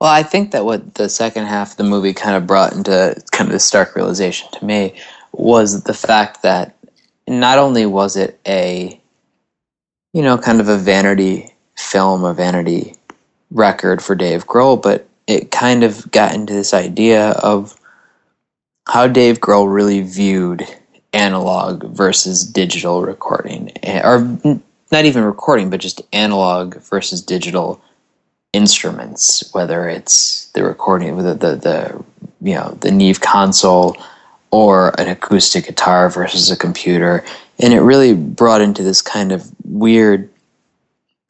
[0.00, 3.22] Well, I think that what the second half of the movie kind of brought into
[3.32, 4.98] kind of the stark realization to me
[5.32, 6.74] was the fact that
[7.28, 8.98] not only was it a,
[10.14, 12.94] you know, kind of a vanity film, a vanity
[13.50, 17.78] record for Dave Grohl, but it kind of got into this idea of
[18.88, 20.66] how Dave Grohl really viewed
[21.12, 24.20] analog versus digital recording, eh, or
[24.90, 27.82] not even recording, but just analog versus digital
[28.52, 32.04] instruments, whether it's the recording, the, the, the
[32.42, 33.96] you know the Neve console
[34.50, 37.24] or an acoustic guitar versus a computer,
[37.58, 40.28] and it really brought into this kind of weird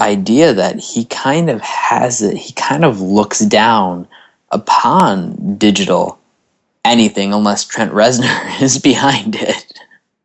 [0.01, 2.37] idea that he kind of has it.
[2.37, 4.09] He kind of looks down
[4.51, 6.19] upon digital
[6.85, 9.79] anything unless Trent Reznor is behind it.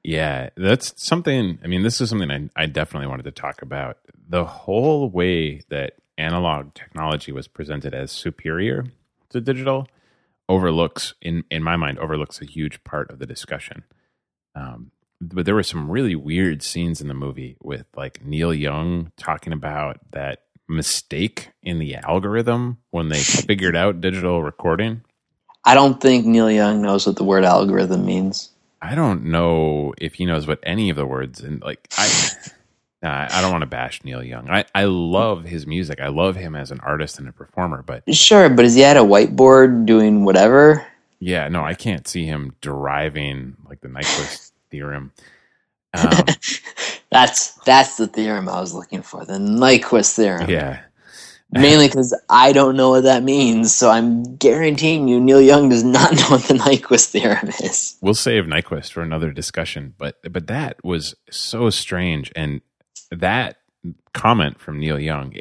[0.04, 1.60] Yeah, that's something.
[1.64, 3.98] I mean, this is something I, I definitely wanted to talk about.
[4.30, 8.86] The whole way that analog technology was presented as superior
[9.30, 9.88] to digital
[10.47, 13.84] overlooks in in my mind overlooks a huge part of the discussion.
[14.56, 19.12] Um, but there were some really weird scenes in the movie with like neil young
[19.17, 25.01] talking about that mistake in the algorithm when they figured out digital recording.
[25.63, 28.51] I don't think neil young knows what the word algorithm means.
[28.82, 32.30] I don't know if he knows what any of the words and like i
[33.06, 34.50] I don't want to bash Neil Young.
[34.50, 36.00] I, I love his music.
[36.02, 38.98] I love him as an artist and a performer, but sure, but is he at
[38.98, 40.86] a whiteboard doing whatever?
[41.20, 45.12] Yeah, no, I can't see him deriving like the Nyquist theorem.
[45.96, 46.26] Um,
[47.10, 50.50] that's that's the theorem I was looking for, the Nyquist theorem.
[50.50, 50.82] Yeah.
[51.52, 55.86] Mainly because I don't know what that means, so I'm guaranteeing you Neil Young does
[55.86, 57.96] not know what the Nyquist theorem is.
[58.02, 62.60] We'll save Nyquist for another discussion, but but that was so strange, and
[63.12, 63.58] that
[64.13, 65.34] comment from Neil Young,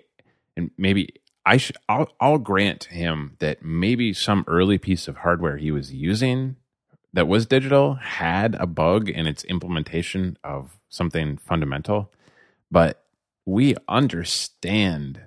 [0.57, 1.14] and maybe
[1.46, 5.92] I should I'll, I'll grant him that maybe some early piece of hardware he was
[5.92, 6.57] using
[7.12, 12.11] that was digital had a bug in its implementation of something fundamental,
[12.70, 13.05] but
[13.46, 15.20] we understand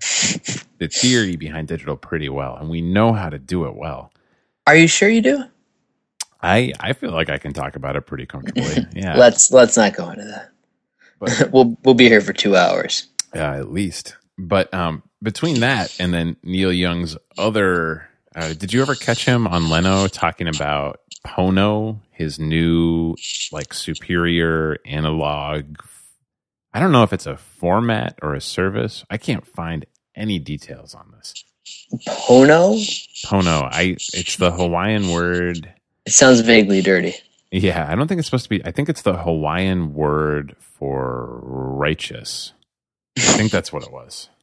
[0.80, 4.12] the theory behind digital pretty well and we know how to do it well.
[4.66, 5.44] Are you sure you do?
[6.42, 8.86] I I feel like I can talk about it pretty comfortably.
[8.94, 9.18] Yeah.
[9.18, 10.50] let's let's not go into that.
[11.20, 13.08] But we'll we'll be here for two hours.
[13.34, 14.16] Yeah, at least.
[14.38, 19.48] But um, between that and then Neil Young's other, uh, did you ever catch him
[19.48, 23.16] on Leno talking about Pono, his new
[23.52, 25.78] like superior analog?
[26.74, 29.04] I don't know if it's a format or a service.
[29.10, 31.44] I can't find any details on this.
[32.08, 32.76] Pono.
[33.26, 33.70] Pono.
[33.72, 33.96] I.
[34.14, 35.74] It's the Hawaiian word.
[36.06, 37.16] It sounds vaguely dirty.
[37.52, 38.66] Yeah, I don't think it's supposed to be.
[38.66, 42.54] I think it's the Hawaiian word for righteous.
[43.18, 44.30] I think that's what it was.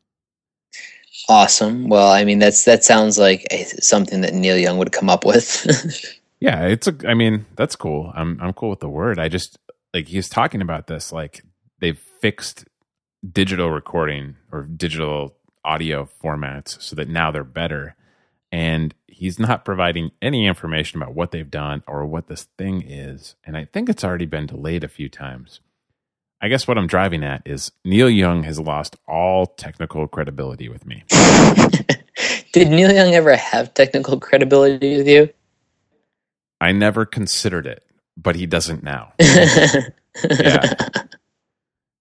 [1.27, 1.89] Awesome.
[1.89, 5.25] Well, I mean, that's that sounds like a, something that Neil Young would come up
[5.25, 5.65] with.
[6.41, 6.95] yeah, it's a.
[7.09, 8.13] I mean, that's cool.
[8.15, 9.19] I'm I'm cool with the word.
[9.19, 9.59] I just
[9.95, 11.13] like he's talking about this.
[11.13, 11.43] Like
[11.81, 12.67] they've fixed
[13.33, 17.97] digital recording or digital audio formats so that now they're better.
[18.55, 23.35] And he's not providing any information about what they've done or what this thing is.
[23.43, 25.59] And I think it's already been delayed a few times.
[26.41, 30.87] I guess what I'm driving at is Neil Young has lost all technical credibility with
[30.87, 31.03] me.
[32.53, 35.31] Did Neil Young ever have technical credibility with you?
[36.61, 37.83] I never considered it,
[38.17, 39.15] but he doesn't now.
[39.19, 40.75] yeah.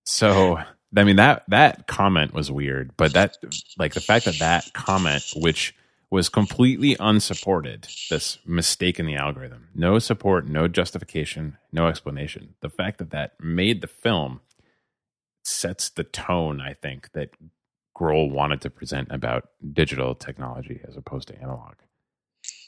[0.06, 0.60] So,
[0.96, 3.38] I mean that that comment was weird, but that
[3.80, 5.74] like the fact that that comment which
[6.14, 7.88] was completely unsupported.
[8.12, 9.70] This mistake in the algorithm.
[9.74, 12.54] No support, no justification, no explanation.
[12.62, 14.42] The fact that that made the film
[15.44, 17.32] sets the tone, I think, that
[17.98, 21.74] Grohl wanted to present about digital technology as opposed to analog.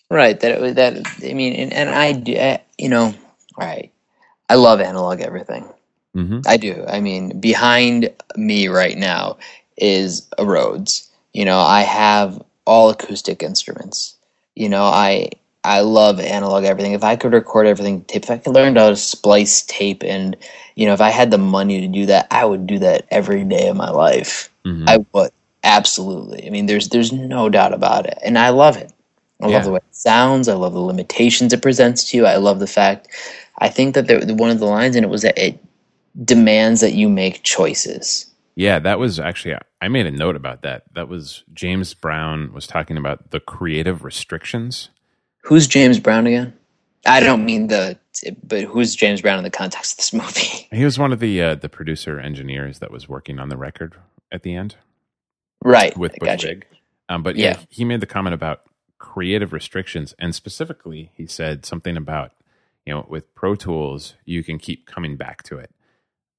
[0.09, 0.39] Right.
[0.39, 3.13] That that I mean, and, and I, you know,
[3.59, 3.91] right.
[4.49, 5.71] I love analog everything.
[6.17, 6.39] Mm-hmm.
[6.47, 6.83] I do.
[6.87, 9.37] I mean, behind me right now
[9.77, 11.11] is a Rhodes.
[11.33, 14.15] You know, I have all acoustic instruments.
[14.55, 15.29] You know, I
[15.63, 16.93] I love analog everything.
[16.93, 20.35] If I could record everything tape, if I could learn how to splice tape, and
[20.75, 23.43] you know, if I had the money to do that, I would do that every
[23.43, 24.51] day of my life.
[24.65, 24.89] Mm-hmm.
[24.89, 25.31] I would
[25.63, 26.45] absolutely.
[26.45, 28.91] I mean, there's there's no doubt about it, and I love it.
[29.41, 29.55] I Yeah.
[29.55, 30.47] love the way it sounds.
[30.47, 32.25] I love the limitations it presents to you.
[32.25, 33.07] I love the fact.
[33.59, 35.59] I think that there, one of the lines in it was that it
[36.23, 38.27] demands that you make choices.
[38.55, 40.83] Yeah, that was actually I made a note about that.
[40.93, 44.89] That was James Brown was talking about the creative restrictions.
[45.43, 46.53] Who's James Brown again?
[47.05, 47.99] I don't mean the,
[48.41, 50.67] but who's James Brown in the context of this movie?
[50.75, 53.95] He was one of the uh, the producer engineers that was working on the record
[54.31, 54.75] at the end
[55.63, 55.95] right.
[55.97, 56.61] with Bush gotcha.
[57.09, 57.65] Um, but yeah, Yeah.
[57.69, 58.61] he made the comment about
[58.97, 62.31] creative restrictions, and specifically, he said something about
[62.85, 65.71] you know with Pro Tools you can keep coming back to it,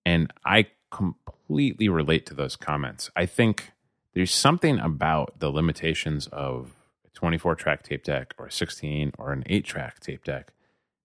[0.04, 3.10] and I completely relate to those comments.
[3.16, 3.72] I think
[4.14, 9.32] there's something about the limitations of a 24 track tape deck or a 16 or
[9.32, 10.52] an 8 track tape deck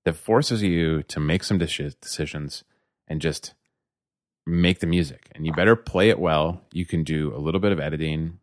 [0.06, 2.64] that forces you to make some decisions
[3.08, 3.54] and just
[4.46, 5.30] make the music.
[5.36, 6.62] And you better play it well.
[6.72, 8.40] You can do a little bit of editing.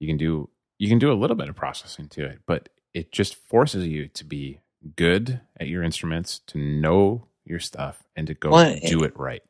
[0.00, 3.10] You can do you can do a little bit of processing to it but it
[3.12, 4.60] just forces you to be
[4.94, 9.42] good at your instruments to know your stuff and to go Well, do it right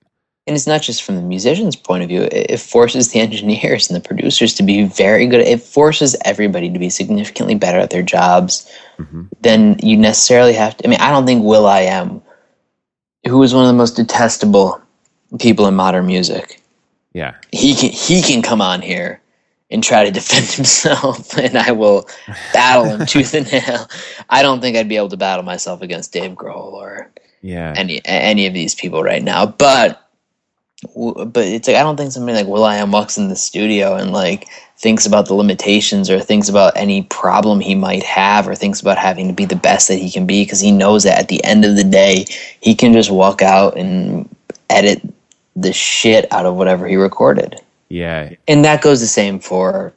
[0.47, 2.23] And it's not just from the musician's point of view.
[2.23, 5.41] It it forces the engineers and the producers to be very good.
[5.41, 10.77] It forces everybody to be significantly better at their jobs hmm than you necessarily have
[10.77, 10.87] to.
[10.87, 12.23] I mean, I don't think will.i.am,
[13.29, 14.81] who is one of the most detestable
[15.39, 16.61] people in modern music,
[17.13, 19.21] yeah he can he can come on here
[19.71, 22.09] and try to defend himself, and I will
[22.53, 23.89] battle him tooth and nail.
[24.31, 27.11] I don't think I'd be able to battle myself against Dave Grohl or
[27.43, 29.47] yeah any any of these people right now.
[29.47, 30.06] But
[30.95, 34.49] but it's like I don't think somebody like will.i.am walks in the studio and like
[34.77, 38.99] thinks about the limitations or thinks about any problem he might have or thinks about
[38.99, 41.43] having to be the best that he can be because he knows that at the
[41.45, 42.27] end of the day
[42.61, 44.29] he can just walk out and
[44.69, 45.01] edit
[45.55, 47.59] the shit out of whatever he recorded.
[47.89, 49.95] yeah And that goes the same for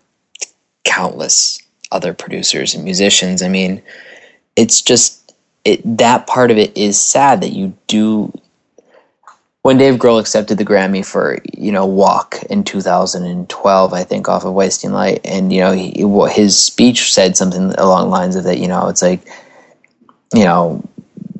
[0.85, 1.59] countless
[1.91, 3.41] other producers and musicians.
[3.41, 3.81] I mean,
[4.55, 5.33] it's just
[5.65, 8.31] it that part of it is sad that you do
[9.63, 14.45] when Dave Grohl accepted the Grammy for you know Walk in 2012, I think off
[14.45, 15.93] of Wasting Light, and you know he,
[16.31, 18.59] his speech said something along the lines of that.
[18.59, 19.21] You know, it's like
[20.33, 20.83] you know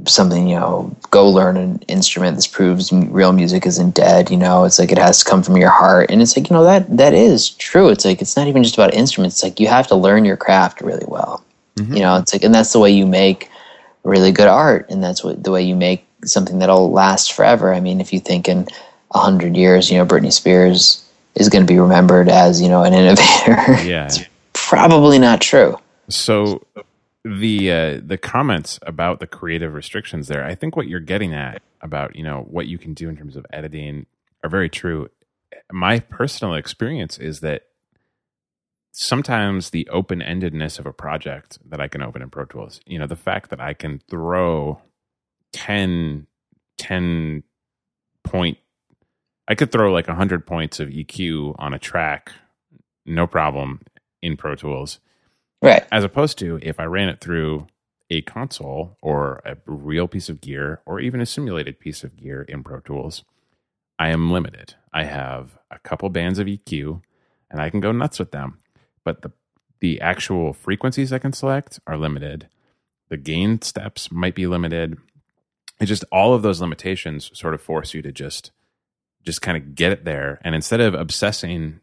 [0.07, 4.63] something you know go learn an instrument this proves real music isn't dead you know
[4.63, 6.89] it's like it has to come from your heart and it's like you know that
[6.95, 9.85] that is true it's like it's not even just about instruments it's like you have
[9.87, 11.43] to learn your craft really well
[11.75, 11.95] Mhm.
[11.95, 13.49] you know it's like and that's the way you make
[14.03, 17.73] really good art and that's what the way you make something that'll last forever.
[17.73, 18.67] I mean if you think in
[19.11, 21.05] a hundred years you know britney spears
[21.35, 23.57] is going to be remembered as you know an innovator.
[23.87, 24.09] Yeah.
[24.53, 25.79] Probably not true.
[26.09, 26.61] So
[27.23, 31.61] the uh, the comments about the creative restrictions there, I think what you're getting at
[31.81, 34.05] about you know what you can do in terms of editing
[34.43, 35.09] are very true.
[35.71, 37.63] My personal experience is that
[38.91, 42.99] sometimes the open endedness of a project that I can open in Pro Tools, you
[42.99, 44.81] know, the fact that I can throw
[45.53, 46.27] 10,
[46.77, 47.43] 10
[48.23, 48.57] point,
[49.47, 52.31] I could throw like 100 points of EQ on a track,
[53.05, 53.81] no problem
[54.21, 54.99] in Pro Tools
[55.61, 57.67] right as opposed to if I ran it through
[58.11, 62.43] a console or a real piece of gear or even a simulated piece of gear
[62.43, 63.23] in Pro Tools,
[63.99, 64.75] I am limited.
[64.93, 67.03] I have a couple bands of EQ
[67.51, 68.59] and I can go nuts with them,
[69.05, 69.31] but the
[69.81, 72.49] the actual frequencies I can select are limited.
[73.09, 74.97] The gain steps might be limited.
[75.79, 78.51] It's just all of those limitations sort of force you to just
[79.23, 80.39] just kind of get it there.
[80.43, 81.81] And instead of obsessing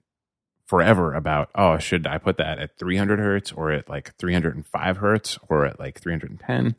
[0.66, 5.38] forever about oh should i put that at 300 hertz or at like 305 hertz
[5.48, 6.74] or at like 310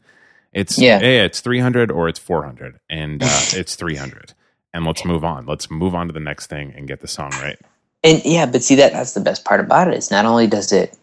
[0.53, 0.99] it's Yeah.
[0.99, 4.33] yeah it's 300 or it's 400 and uh, it's 300
[4.73, 5.45] and let's move on.
[5.47, 7.59] Let's move on to the next thing and get the song right.
[8.03, 9.95] And yeah, but see that that's the best part about it.
[9.95, 10.97] Is not only does it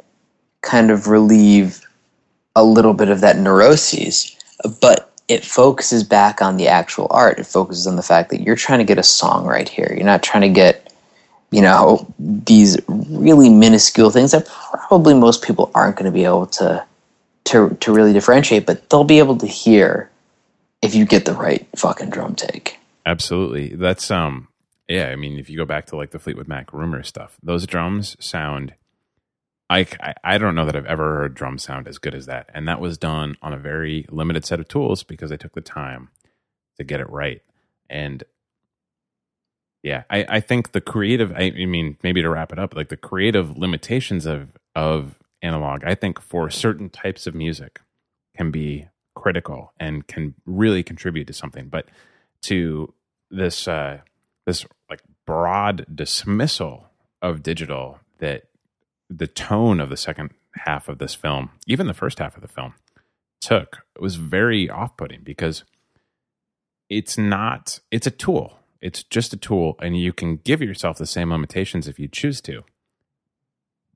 [0.62, 1.82] kind of relieve
[2.56, 4.36] a little bit of that neuroses,
[4.80, 7.38] but it focuses back on the actual art.
[7.38, 9.92] It focuses on the fact that you're trying to get a song right here.
[9.94, 10.92] You're not trying to get,
[11.50, 16.46] you know, these really minuscule things that probably most people aren't going to be able
[16.46, 16.84] to
[17.44, 20.10] to to really differentiate, but they'll be able to hear
[20.84, 22.78] if you get the right fucking drum take.
[23.06, 24.48] absolutely that's um
[24.88, 27.66] yeah i mean if you go back to like the fleetwood mac rumor stuff those
[27.66, 28.74] drums sound
[29.70, 29.86] I,
[30.22, 32.80] I don't know that I've ever heard drum sound as good as that, and that
[32.80, 36.10] was done on a very limited set of tools because I took the time
[36.76, 37.40] to get it right.
[37.88, 38.22] And
[39.82, 42.88] yeah, I, I think the creative I, I mean, maybe to wrap it up, like
[42.88, 47.80] the creative limitations of of analog, I think for certain types of music
[48.36, 51.68] can be critical and can really contribute to something.
[51.68, 51.88] But
[52.42, 52.92] to
[53.30, 54.00] this uh
[54.46, 56.88] this like broad dismissal
[57.22, 58.44] of digital that
[59.08, 62.48] the tone of the second half of this film, even the first half of the
[62.48, 62.74] film,
[63.40, 65.64] took was very off putting because
[66.88, 68.58] it's not, it's a tool.
[68.80, 72.42] It's just a tool, and you can give yourself the same limitations if you choose
[72.42, 72.64] to,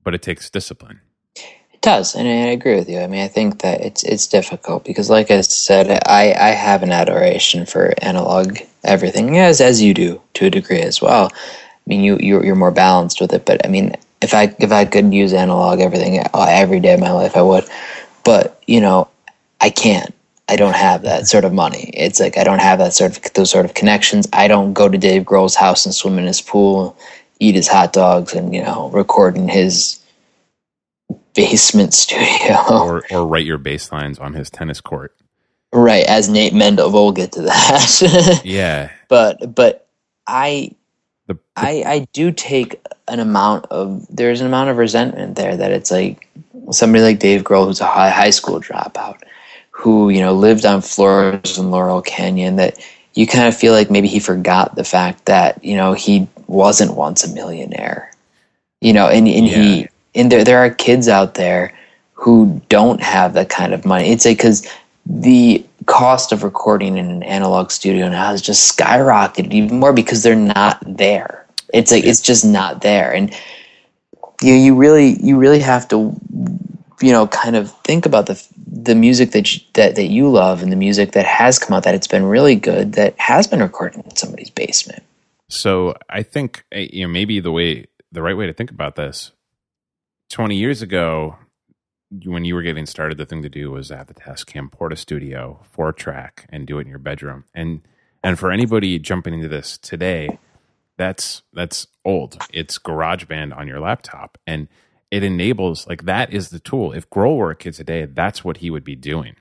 [0.03, 1.01] but it takes discipline.
[1.35, 2.99] It does, and I agree with you.
[2.99, 6.81] I mean, I think that it's it's difficult because, like I said, I I have
[6.81, 11.29] an adoration for analog everything, as as you do to a degree as well.
[11.31, 11.37] I
[11.85, 14.85] mean, you you're, you're more balanced with it, but I mean, if I if I
[14.85, 17.65] could use analog everything uh, every day of my life, I would.
[18.23, 19.07] But you know,
[19.61, 20.13] I can't.
[20.47, 21.91] I don't have that sort of money.
[21.93, 24.27] It's like I don't have that sort of those sort of connections.
[24.33, 26.97] I don't go to Dave Grohl's house and swim in his pool,
[27.39, 29.99] eat his hot dogs, and you know, record in his
[31.35, 35.15] basement studio, or or write your bass lines on his tennis court.
[35.71, 38.41] Right, as Nate Mendel, we'll get to that.
[38.43, 39.87] yeah, but but
[40.25, 40.71] I
[41.29, 45.55] the, the, I I do take an amount of there's an amount of resentment there
[45.55, 46.27] that it's like
[46.71, 49.21] somebody like Dave Grohl who's a high high school dropout
[49.69, 52.79] who you know lived on floors in Laurel Canyon that
[53.13, 56.95] you kind of feel like maybe he forgot the fact that you know he wasn't
[56.95, 58.11] once a millionaire
[58.81, 59.61] you know and, and yeah.
[59.61, 61.77] he and there there are kids out there
[62.13, 64.67] who don't have that kind of money it's like because
[65.05, 70.21] the cost of recording in an analog studio now has just skyrocketed even more because
[70.21, 73.33] they're not there it's like it's just not there and
[74.41, 76.15] you you really you really have to
[77.01, 80.61] you know kind of think about the the music that you, that that you love
[80.61, 83.61] and the music that has come out that it's been really good that has been
[83.61, 85.03] recorded in somebody's basement.
[85.49, 88.95] So I think eh, you know maybe the way the right way to think about
[88.95, 89.31] this.
[90.29, 91.37] Twenty years ago,
[92.11, 95.59] when you were getting started, the thing to do was have the Tascam Porta Studio
[95.71, 97.45] four track and do it in your bedroom.
[97.53, 97.81] And
[98.23, 100.39] and for anybody jumping into this today,
[100.97, 102.37] that's that's old.
[102.51, 104.67] It's GarageBand on your laptop, and
[105.11, 106.93] it enables like that is the tool.
[106.93, 109.35] If Grohl were a kid today, that's what he would be doing.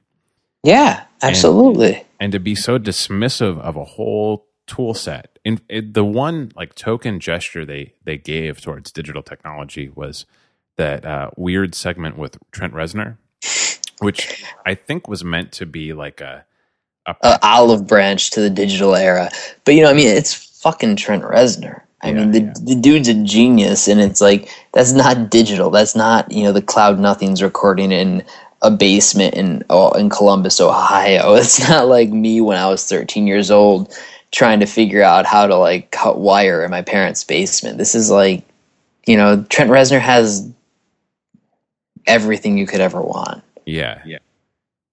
[0.62, 1.94] Yeah, absolutely.
[1.94, 6.74] And, and to be so dismissive of a whole tool set, and the one like
[6.74, 10.26] token gesture they they gave towards digital technology was
[10.78, 13.18] that uh, weird segment with Trent Reznor,
[13.98, 16.44] which I think was meant to be like a,
[17.06, 19.30] a, a olive branch to the digital era.
[19.64, 21.82] But you know, I mean, it's fucking Trent Reznor.
[22.00, 22.52] I yeah, mean, the, yeah.
[22.62, 25.70] the dude's a genius, and it's like that's not digital.
[25.70, 28.24] That's not you know the Cloud Nothings recording in
[28.62, 31.34] a basement in oh, in Columbus, Ohio.
[31.38, 33.92] It's not like me when I was 13 years old
[34.30, 37.78] trying to figure out how to like cut wire in my parents' basement.
[37.78, 38.44] This is like,
[39.06, 40.48] you know, Trent Reznor has
[42.08, 43.44] everything you could ever want.
[43.66, 44.18] Yeah, yeah.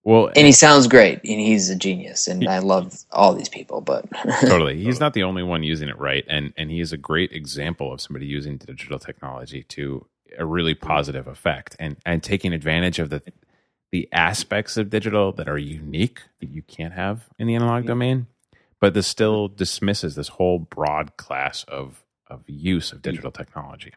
[0.03, 3.49] Well, and he sounds great, and he's a genius, and he, I love all these
[3.49, 3.81] people.
[3.81, 4.05] But
[4.41, 7.31] totally, he's not the only one using it right, and and he is a great
[7.31, 10.05] example of somebody using digital technology to
[10.37, 13.23] a really positive effect, and and taking advantage of the
[13.91, 18.27] the aspects of digital that are unique that you can't have in the analog domain,
[18.81, 23.93] but this still dismisses this whole broad class of of use of digital technology.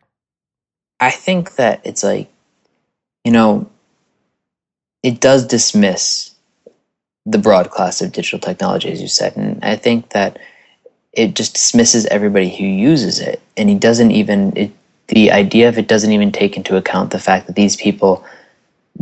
[1.01, 2.31] I think that it's like,
[3.29, 3.69] you know,
[5.03, 6.35] it does dismiss
[7.27, 10.39] the broad class of digital technology, as you said, and I think that
[11.13, 14.73] it just dismisses everybody who uses it, and he doesn't even it,
[15.09, 18.25] the idea of it doesn't even take into account the fact that these people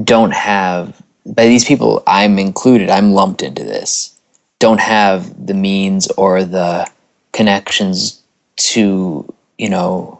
[0.02, 4.12] don't have by these people I'm included, I'm lumped into this,
[4.58, 6.90] don't have the means or the
[7.30, 8.20] connections
[8.56, 10.18] to, you know,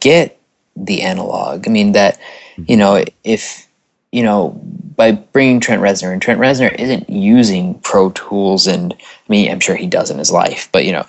[0.00, 0.37] get
[0.84, 1.66] the analog.
[1.66, 2.18] I mean that,
[2.56, 2.78] you mm-hmm.
[2.78, 3.68] know, if
[4.12, 4.58] you know,
[4.96, 9.60] by bringing Trent Reznor, and Trent Reznor isn't using Pro Tools, and I mean, I'm
[9.60, 11.04] sure he does in his life, but you know,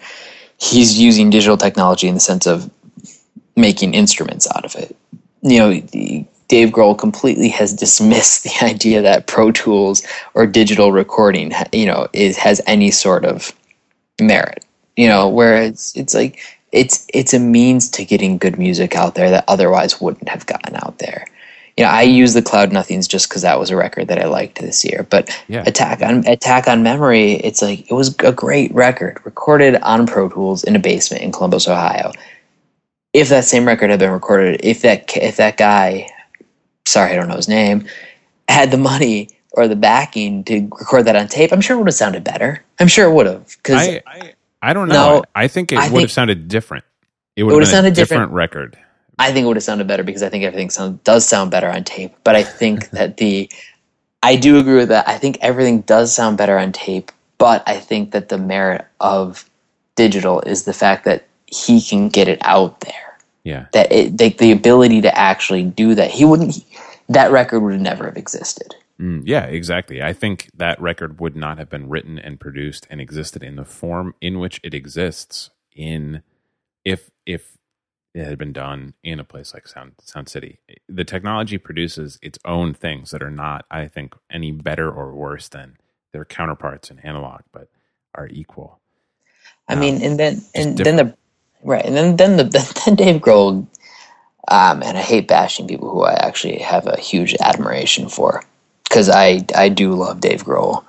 [0.59, 2.69] he's using digital technology in the sense of
[3.55, 4.95] making instruments out of it.
[5.41, 5.81] You know,
[6.49, 12.07] Dave Grohl completely has dismissed the idea that Pro Tools or digital recording, you know,
[12.11, 13.53] is has any sort of
[14.19, 14.65] merit.
[14.97, 16.41] You know, whereas it's like
[16.71, 20.75] it's it's a means to getting good music out there that otherwise wouldn't have gotten
[20.75, 21.25] out there
[21.79, 24.25] you know, I use the Cloud Nothings just because that was a record that I
[24.25, 25.07] liked this year.
[25.09, 25.63] But yeah.
[25.65, 30.27] Attack on Attack on Memory, it's like it was a great record, recorded on Pro
[30.27, 32.11] Tools in a basement in Columbus, Ohio.
[33.13, 36.09] If that same record had been recorded, if that if that guy,
[36.85, 37.87] sorry, I don't know his name,
[38.49, 41.87] had the money, or the backing to record that on tape, I'm sure it would
[41.87, 42.61] have sounded better.
[42.81, 44.93] I'm sure it would have because I, I, I don't know.
[45.17, 46.85] No, I think it I would think- have sounded different.
[47.35, 48.33] It would would have have sounded different, different.
[48.33, 48.77] record.
[49.17, 51.69] I think it would have sounded better because I think everything sound, does sound better
[51.69, 52.13] on tape.
[52.23, 53.49] But I think that the
[54.21, 55.07] I do agree with that.
[55.07, 59.49] I think everything does sound better on tape, but I think that the merit of
[59.95, 63.17] digital is the fact that he can get it out there.
[63.43, 63.67] Yeah.
[63.71, 66.11] That it like the ability to actually do that.
[66.11, 66.63] He wouldn't
[67.07, 68.75] that record would never have existed.
[69.01, 70.01] Mm, yeah, exactly.
[70.03, 73.65] I think that record would not have been written and produced and existed in the
[73.65, 76.23] form in which it exists in
[76.85, 77.57] if if
[78.13, 80.59] it had been done in a place like Sound Sound City.
[80.89, 85.49] The technology produces its own things that are not, I think, any better or worse
[85.49, 85.77] than
[86.13, 87.69] their counterparts in analog, but
[88.15, 88.81] are equal.
[89.67, 91.17] I Um, mean, and then and then the
[91.63, 92.43] right, and then then the
[92.85, 93.67] then Dave Grohl,
[94.49, 98.43] um, and I hate bashing people who I actually have a huge admiration for,
[98.89, 100.83] because I I do love Dave Grohl,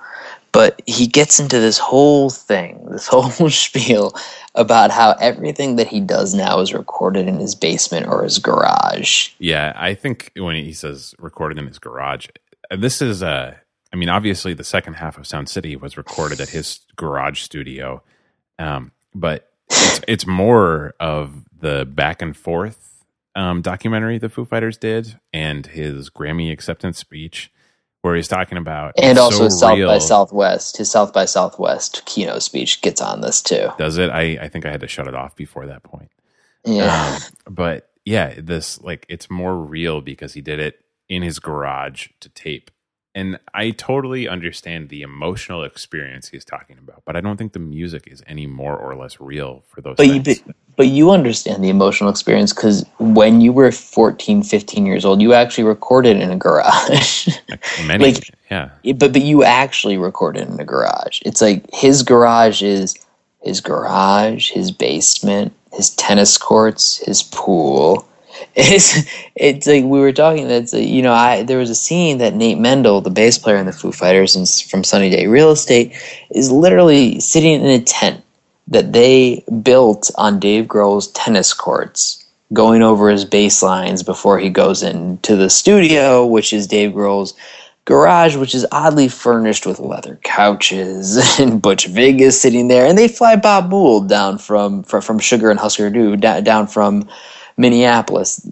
[0.51, 4.13] but he gets into this whole thing, this whole spiel
[4.55, 9.29] about how everything that he does now is recorded in his basement or his garage.
[9.39, 12.27] Yeah, I think when he says recorded in his garage,
[12.69, 13.55] uh, this is uh
[13.93, 18.01] I mean, obviously the second half of Sound City was recorded at his garage studio.
[18.57, 23.03] Um, but it's, it's more of the back and forth
[23.35, 27.51] um, documentary the Foo Fighters did and his Grammy acceptance speech
[28.01, 29.97] where he's talking about And also so South by.
[29.99, 33.69] Southwest, his South by Southwest keynote speech gets on this too.
[33.77, 34.09] Does it?
[34.09, 36.11] I, I think I had to shut it off before that point.
[36.65, 37.15] Yeah.
[37.15, 42.07] Um, but yeah, this like it's more real because he did it in his garage
[42.21, 42.71] to tape.
[43.13, 47.59] And I totally understand the emotional experience he's talking about, but I don't think the
[47.59, 50.41] music is any more or less real for those but you but,
[50.77, 55.33] but you understand the emotional experience because when you were 14 15 years old you
[55.33, 57.27] actually recorded in a garage.
[57.49, 61.21] Like, many, like- yeah, but but you actually recorded in a garage.
[61.25, 62.95] It's like his garage is
[63.41, 68.07] his garage his basement his tennis courts his pool
[68.55, 68.99] it's
[69.35, 72.57] it's like we were talking that's you know I there was a scene that Nate
[72.57, 75.93] Mendel the bass player in the Foo Fighters and from Sunny Day Real Estate
[76.31, 78.23] is literally sitting in a tent
[78.67, 84.49] that they built on Dave Grohl's tennis courts, going over his bass lines before he
[84.49, 87.33] goes into the studio, which is Dave Grohl's
[87.85, 92.97] garage, which is oddly furnished with leather couches and Butch Vig is sitting there, and
[92.97, 97.09] they fly Bob Mould down from from, Sugar and Husker Du down from
[97.57, 98.45] Minneapolis.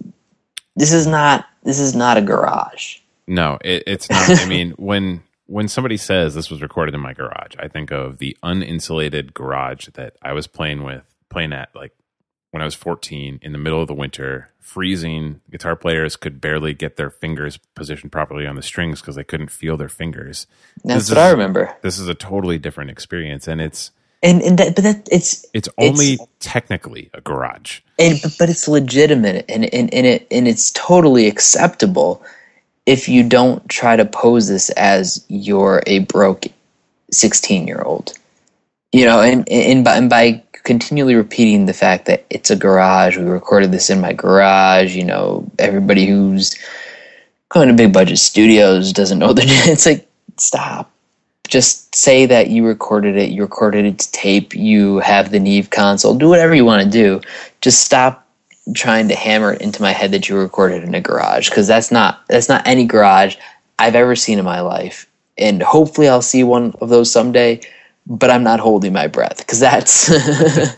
[0.76, 2.98] This is not this is not a garage.
[3.26, 4.30] No, it, it's not.
[4.40, 8.18] I mean, when when somebody says this was recorded in my garage, I think of
[8.18, 11.92] the uninsulated garage that I was playing with, playing at like
[12.52, 15.40] when I was 14 in the middle of the winter, freezing.
[15.50, 19.50] Guitar players could barely get their fingers positioned properly on the strings because they couldn't
[19.50, 20.46] feel their fingers.
[20.84, 21.76] That's This what is- I remember.
[21.82, 23.90] This is a totally different experience, and it's
[24.22, 27.80] And and that, but that it's it's only technically a garage.
[27.98, 32.22] and but- but it's legitimate and, and, and it and it's totally acceptable
[32.86, 36.46] if you don't try to pose this as you're a broke
[37.12, 38.14] 16 year old
[38.92, 43.16] you know and, and, by, and by continually repeating the fact that it's a garage
[43.16, 46.56] we recorded this in my garage you know everybody who's
[47.48, 50.08] going to big budget studios doesn't know that it's like
[50.38, 50.89] stop
[51.50, 55.70] just say that you recorded it you recorded it to tape you have the neve
[55.70, 57.20] console do whatever you want to do
[57.60, 58.26] just stop
[58.74, 61.90] trying to hammer it into my head that you recorded in a garage because that's
[61.90, 63.36] not that's not any garage
[63.80, 67.60] I've ever seen in my life, and hopefully I'll see one of those someday.
[68.06, 70.10] But I'm not holding my breath because that's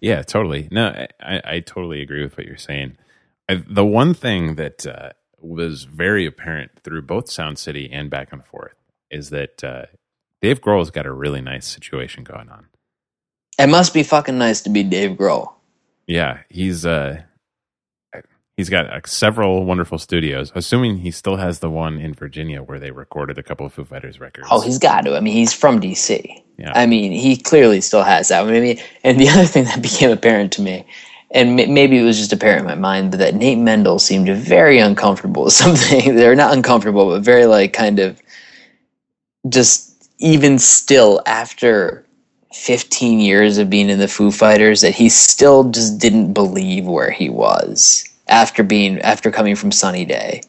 [0.00, 0.68] Yeah, totally.
[0.70, 2.96] No, I, I totally agree with what you're saying.
[3.48, 8.32] I, the one thing that uh, was very apparent through both Sound City and Back
[8.32, 8.75] and Forth
[9.10, 9.86] is that uh,
[10.42, 12.66] Dave Grohl's got a really nice situation going on.
[13.58, 13.68] it.
[13.68, 15.52] Must be fucking nice to be Dave Grohl.
[16.06, 17.22] Yeah, he's uh,
[18.56, 20.52] he's got uh, several wonderful studios.
[20.54, 23.84] Assuming he still has the one in Virginia where they recorded a couple of Foo
[23.84, 24.46] Fighters records.
[24.50, 25.16] Oh, he's got to.
[25.16, 26.42] I mean, he's from DC.
[26.58, 26.72] Yeah.
[26.74, 28.46] I mean, he clearly still has that.
[28.46, 30.86] I mean, and the other thing that became apparent to me,
[31.32, 34.28] and m- maybe it was just apparent in my mind, but that Nate Mendel seemed
[34.28, 36.14] very uncomfortable with something.
[36.14, 38.22] They're not uncomfortable, but very like kind of
[39.48, 42.04] just even still after
[42.52, 47.10] 15 years of being in the Foo Fighters, that he still just didn't believe where
[47.10, 50.42] he was after being after coming from Sunny Day.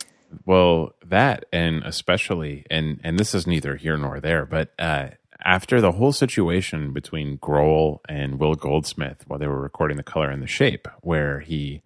[0.45, 5.09] Well, that and especially and and this is neither here nor there, but uh,
[5.43, 10.29] after the whole situation between Grohl and Will Goldsmith while they were recording the color
[10.29, 11.81] and the shape, where he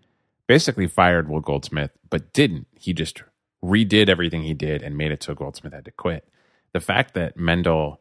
[0.47, 2.67] basically fired Will Goldsmith, but didn't.
[2.73, 3.23] He just
[3.63, 6.27] redid everything he did and made it so Goldsmith had to quit.
[6.73, 7.99] The fact that Mendel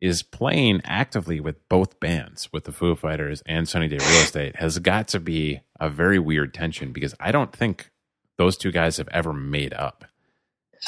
[0.00, 4.56] is playing actively with both bands, with the Foo Fighters and Sunny Day Real Estate,
[4.56, 7.90] has got to be a very weird tension because I don't think
[8.36, 10.04] those two guys have ever made up.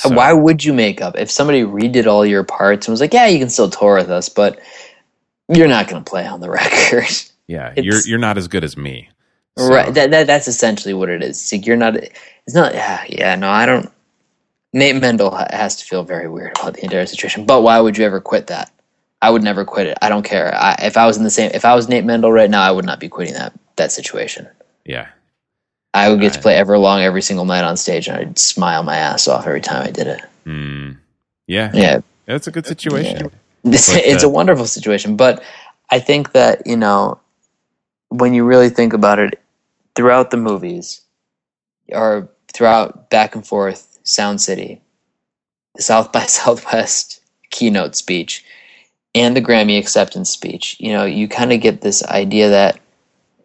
[0.05, 3.01] Uh, so, Why would you make up if somebody redid all your parts and was
[3.01, 4.61] like, "Yeah, you can still tour with us, but
[5.49, 7.11] you're not going to play on the record."
[7.49, 9.09] Yeah, it's, you're you're not as good as me.
[9.59, 9.69] So.
[9.69, 9.93] Right.
[9.93, 11.31] That, that that's essentially what it is.
[11.41, 11.97] It's like you're not.
[11.97, 12.73] It's not.
[12.73, 13.05] Yeah.
[13.09, 13.35] Yeah.
[13.35, 13.91] No, I don't.
[14.73, 17.45] Nate Mendel has to feel very weird about the entire situation.
[17.45, 18.71] But why would you ever quit that?
[19.23, 19.99] I would never quit it.
[20.01, 20.55] I don't care.
[20.55, 22.71] I, if I was in the same, if I was Nate Mendel right now, I
[22.71, 24.49] would not be quitting that that situation.
[24.85, 25.09] Yeah.
[25.93, 28.97] I would get to play Everlong every single night on stage, and I'd smile my
[28.97, 30.21] ass off every time I did it.
[30.47, 30.99] Mm.
[31.49, 31.71] Yeah.
[31.75, 32.01] Yeah.
[32.27, 33.31] That's a good situation.
[33.65, 33.73] Yeah.
[33.73, 35.43] It's, it's uh, a wonderful situation, but
[35.91, 37.19] I think that you know
[38.09, 39.41] when you really think about it,
[39.97, 41.03] throughout the movies,
[41.93, 44.81] or throughout back and forth Sound City,
[45.77, 47.21] the South by Southwest
[47.51, 48.45] keynote speech,
[49.15, 52.79] and the Grammy acceptance speech, you know, you kind of get this idea that,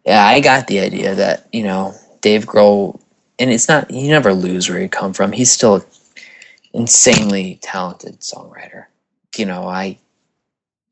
[0.06, 3.00] yeah, I got the idea that, you know, Dave Grohl,
[3.40, 5.32] and it's not, you never lose where you come from.
[5.32, 5.84] He's still an
[6.74, 8.86] insanely talented songwriter.
[9.36, 9.98] You know, I,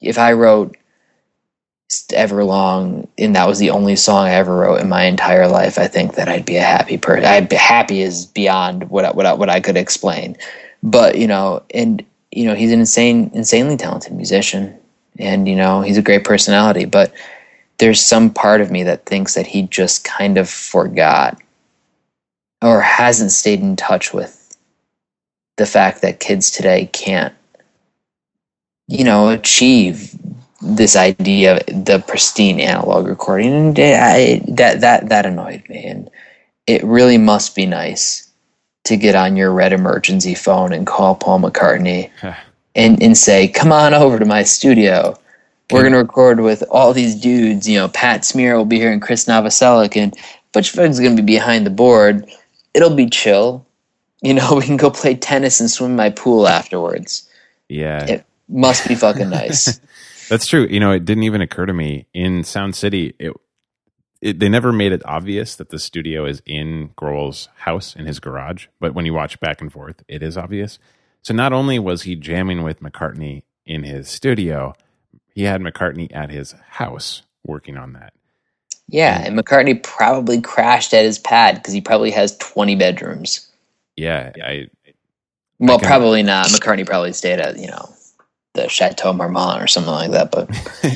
[0.02, 0.76] if I wrote
[2.10, 5.88] Everlong, and that was the only song I ever wrote in my entire life, I
[5.88, 7.26] think that I'd be a happy person.
[7.26, 10.38] I'd be happy is beyond what I, what I, what I could explain.
[10.82, 14.78] But you know, and you know, he's an insane, insanely talented musician,
[15.20, 16.86] and you know, he's a great personality.
[16.86, 17.14] But
[17.78, 21.42] there's some part of me that thinks that he just kind of forgot
[22.62, 24.58] or hasn't stayed in touch with
[25.58, 27.34] the fact that kids today can't,
[28.88, 30.16] you know, achieve
[30.64, 36.10] this idea of the pristine analog recording, and I, that that that annoyed me, and
[36.66, 38.30] it really must be nice
[38.86, 42.10] to get on your red emergency phone and call Paul McCartney
[42.76, 45.18] and and say, "Come on over to my studio.
[45.72, 47.68] We're going to record with all these dudes.
[47.68, 50.16] You know, Pat Smear will be here, and Chris Novoselic, and
[50.52, 52.30] Butch Vig's going to be behind the board.
[52.74, 53.66] It'll be chill.
[54.24, 57.30] You know, we can go play tennis and swim in my pool afterwards.
[57.68, 59.82] Yeah, it must be fucking nice."
[60.34, 60.66] That's true.
[60.68, 63.14] You know, it didn't even occur to me in Sound City.
[63.20, 63.34] It,
[64.20, 68.20] it, they never made it obvious that the studio is in Grohl's house in his
[68.20, 70.80] garage, but when you watch back and forth, it is obvious.
[71.22, 74.74] So not only was he jamming with McCartney in his studio,
[75.36, 78.14] he had McCartney at his house working on that.
[78.88, 83.52] Yeah, and McCartney probably crashed at his pad because he probably has twenty bedrooms.
[83.96, 84.70] Yeah, I.
[85.60, 86.48] Well, I probably not.
[86.48, 87.94] McCartney probably stayed at you know
[88.54, 90.32] the Chateau Marmont or something like that.
[90.32, 90.50] But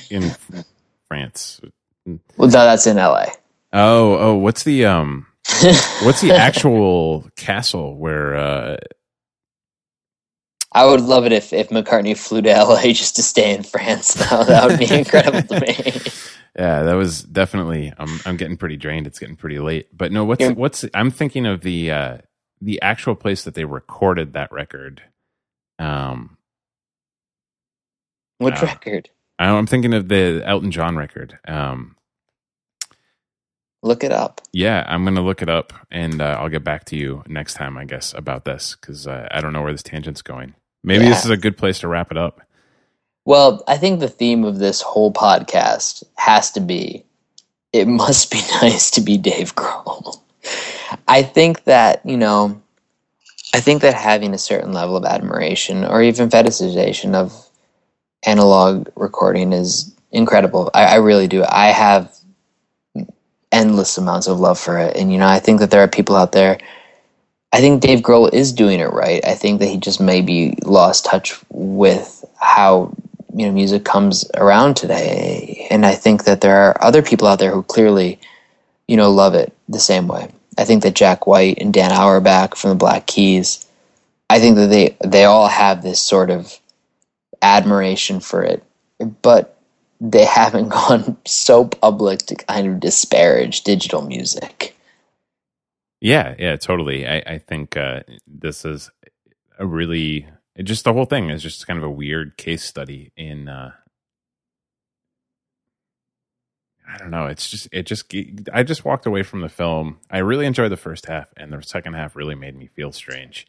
[0.12, 0.32] in
[1.08, 1.62] France,
[2.05, 3.28] well, no, that's in L.A.
[3.74, 5.28] Oh, oh, what's the um,
[6.03, 8.36] what's the actual castle where?
[8.36, 8.78] uh
[10.72, 14.14] I would love it if if McCartney flew to LA just to stay in France.
[14.14, 16.01] Though that would be incredible to me.
[16.55, 17.93] Yeah, that was definitely.
[17.97, 19.08] I'm I'm getting pretty drained.
[19.08, 19.95] It's getting pretty late.
[19.95, 20.86] But no, what's what's?
[20.93, 22.18] I'm thinking of the uh
[22.62, 25.01] the actual place that they recorded that record.
[25.80, 26.36] Um,
[28.38, 29.09] what uh, record?
[29.39, 31.38] I'm thinking of the Elton John record.
[31.47, 31.95] Um,
[33.83, 34.41] look it up.
[34.51, 37.53] Yeah, I'm going to look it up, and uh, I'll get back to you next
[37.53, 40.55] time, I guess, about this because uh, I don't know where this tangent's going.
[40.83, 41.11] Maybe yeah.
[41.11, 42.41] this is a good place to wrap it up.
[43.25, 47.03] Well, I think the theme of this whole podcast has to be
[47.73, 50.21] it must be nice to be Dave Grohl.
[51.07, 52.61] I think that, you know,
[53.53, 57.46] I think that having a certain level of admiration or even fetishization of
[58.24, 60.70] analog recording is incredible.
[60.74, 61.43] I, I really do.
[61.43, 62.13] I have
[63.51, 64.95] endless amounts of love for it.
[64.97, 66.59] And, you know, I think that there are people out there.
[67.53, 69.24] I think Dave Grohl is doing it right.
[69.26, 72.93] I think that he just maybe lost touch with how
[73.34, 75.68] you know music comes around today.
[75.70, 78.20] And I think that there are other people out there who clearly,
[78.88, 80.30] you know, love it the same way.
[80.57, 83.65] I think that Jack White and Dan Auerbach from the Black Keys,
[84.30, 86.59] I think that they they all have this sort of
[87.41, 88.63] admiration for it,
[89.21, 89.57] but
[89.99, 94.75] they haven't gone so public to kind of disparage digital music.
[95.99, 97.07] Yeah, yeah, totally.
[97.07, 98.91] I, I think uh, this is
[99.57, 100.27] a really
[100.63, 103.47] just the whole thing is just kind of a weird case study in.
[103.47, 103.71] Uh,
[106.89, 107.25] I don't know.
[107.25, 108.13] It's just it just
[108.53, 109.99] I just walked away from the film.
[110.09, 113.47] I really enjoyed the first half, and the second half really made me feel strange.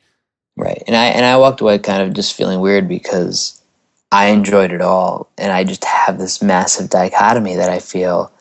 [0.57, 3.62] Right, and I and I walked away kind of just feeling weird because
[4.11, 5.29] I enjoyed it all.
[5.37, 8.33] And I just have this massive dichotomy that I feel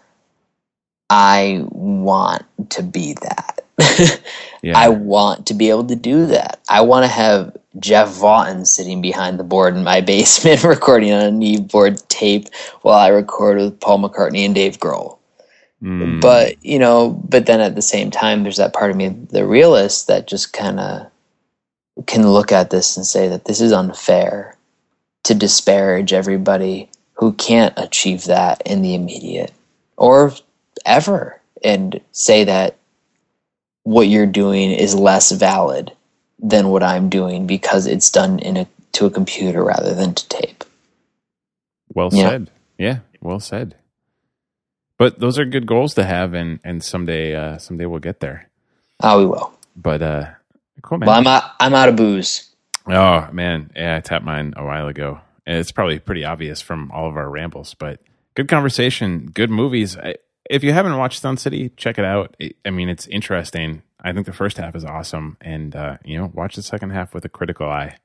[1.09, 3.61] I want to be that.
[4.61, 4.77] yeah.
[4.77, 6.59] I want to be able to do that.
[6.69, 11.21] I want to have Jeff Vaughton sitting behind the board in my basement recording on
[11.21, 12.49] a Neve board tape
[12.81, 15.17] while I record with Paul McCartney and Dave Grohl.
[15.83, 16.21] Mm.
[16.21, 19.45] But, you know, but then at the same time, there's that part of me, the
[19.45, 21.11] realist, that just kind of
[22.07, 24.56] can look at this and say that this is unfair
[25.23, 29.51] to disparage everybody who can't achieve that in the immediate
[29.97, 30.33] or
[30.85, 32.77] ever and say that
[33.83, 35.91] what you're doing is less valid
[36.39, 40.27] than what I'm doing because it's done in a to a computer rather than to
[40.27, 40.63] tape.
[41.93, 42.29] Well yeah.
[42.29, 42.51] said.
[42.77, 43.75] Yeah, well said.
[44.97, 48.49] But those are good goals to have, and and someday uh, someday we'll get there.
[49.01, 49.53] Oh, we will.
[49.75, 50.25] But uh,
[50.81, 51.07] cool man.
[51.07, 51.43] Well, I'm out.
[51.59, 52.46] I'm out of booze.
[52.89, 55.19] Oh man, yeah, I tapped mine a while ago.
[55.45, 58.01] It's probably pretty obvious from all of our rambles, but
[58.35, 59.97] good conversation, good movies.
[59.97, 60.15] I,
[60.49, 62.35] if you haven't watched Sound City, check it out.
[62.65, 63.81] I mean, it's interesting.
[64.01, 67.13] I think the first half is awesome, and uh, you know, watch the second half
[67.13, 67.97] with a critical eye.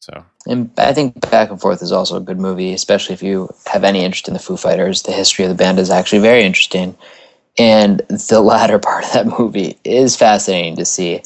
[0.00, 3.50] So, and I think Back and Forth is also a good movie, especially if you
[3.66, 5.02] have any interest in the Foo Fighters.
[5.02, 6.96] The history of the band is actually very interesting,
[7.58, 11.22] and the latter part of that movie is fascinating to see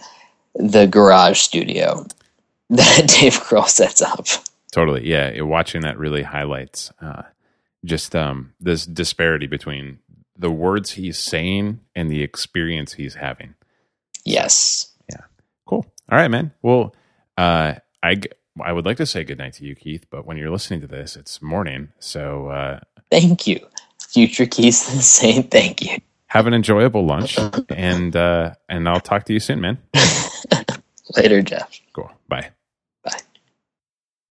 [0.55, 2.05] the garage studio
[2.71, 4.27] that Dave Grohl sets up.
[4.73, 5.41] Totally, yeah.
[5.43, 7.23] Watching that really highlights uh,
[7.85, 9.99] just um, this disparity between
[10.37, 13.55] the words he's saying and the experience he's having.
[14.25, 14.93] Yes.
[15.11, 15.23] Yeah.
[15.67, 15.87] Cool.
[16.11, 16.53] All right, man.
[16.62, 16.95] Well,
[17.37, 18.21] uh, I
[18.62, 21.17] I would like to say goodnight to you, Keith, but when you're listening to this,
[21.17, 21.93] it's morning.
[21.99, 23.61] So uh, thank you,
[24.09, 25.99] future Keith, saying thank you.
[26.27, 27.39] Have an enjoyable lunch,
[27.69, 29.79] and uh, and I'll talk to you soon, man.
[31.17, 31.81] Later, Jeff.
[31.93, 32.11] Cool.
[32.29, 32.51] Bye.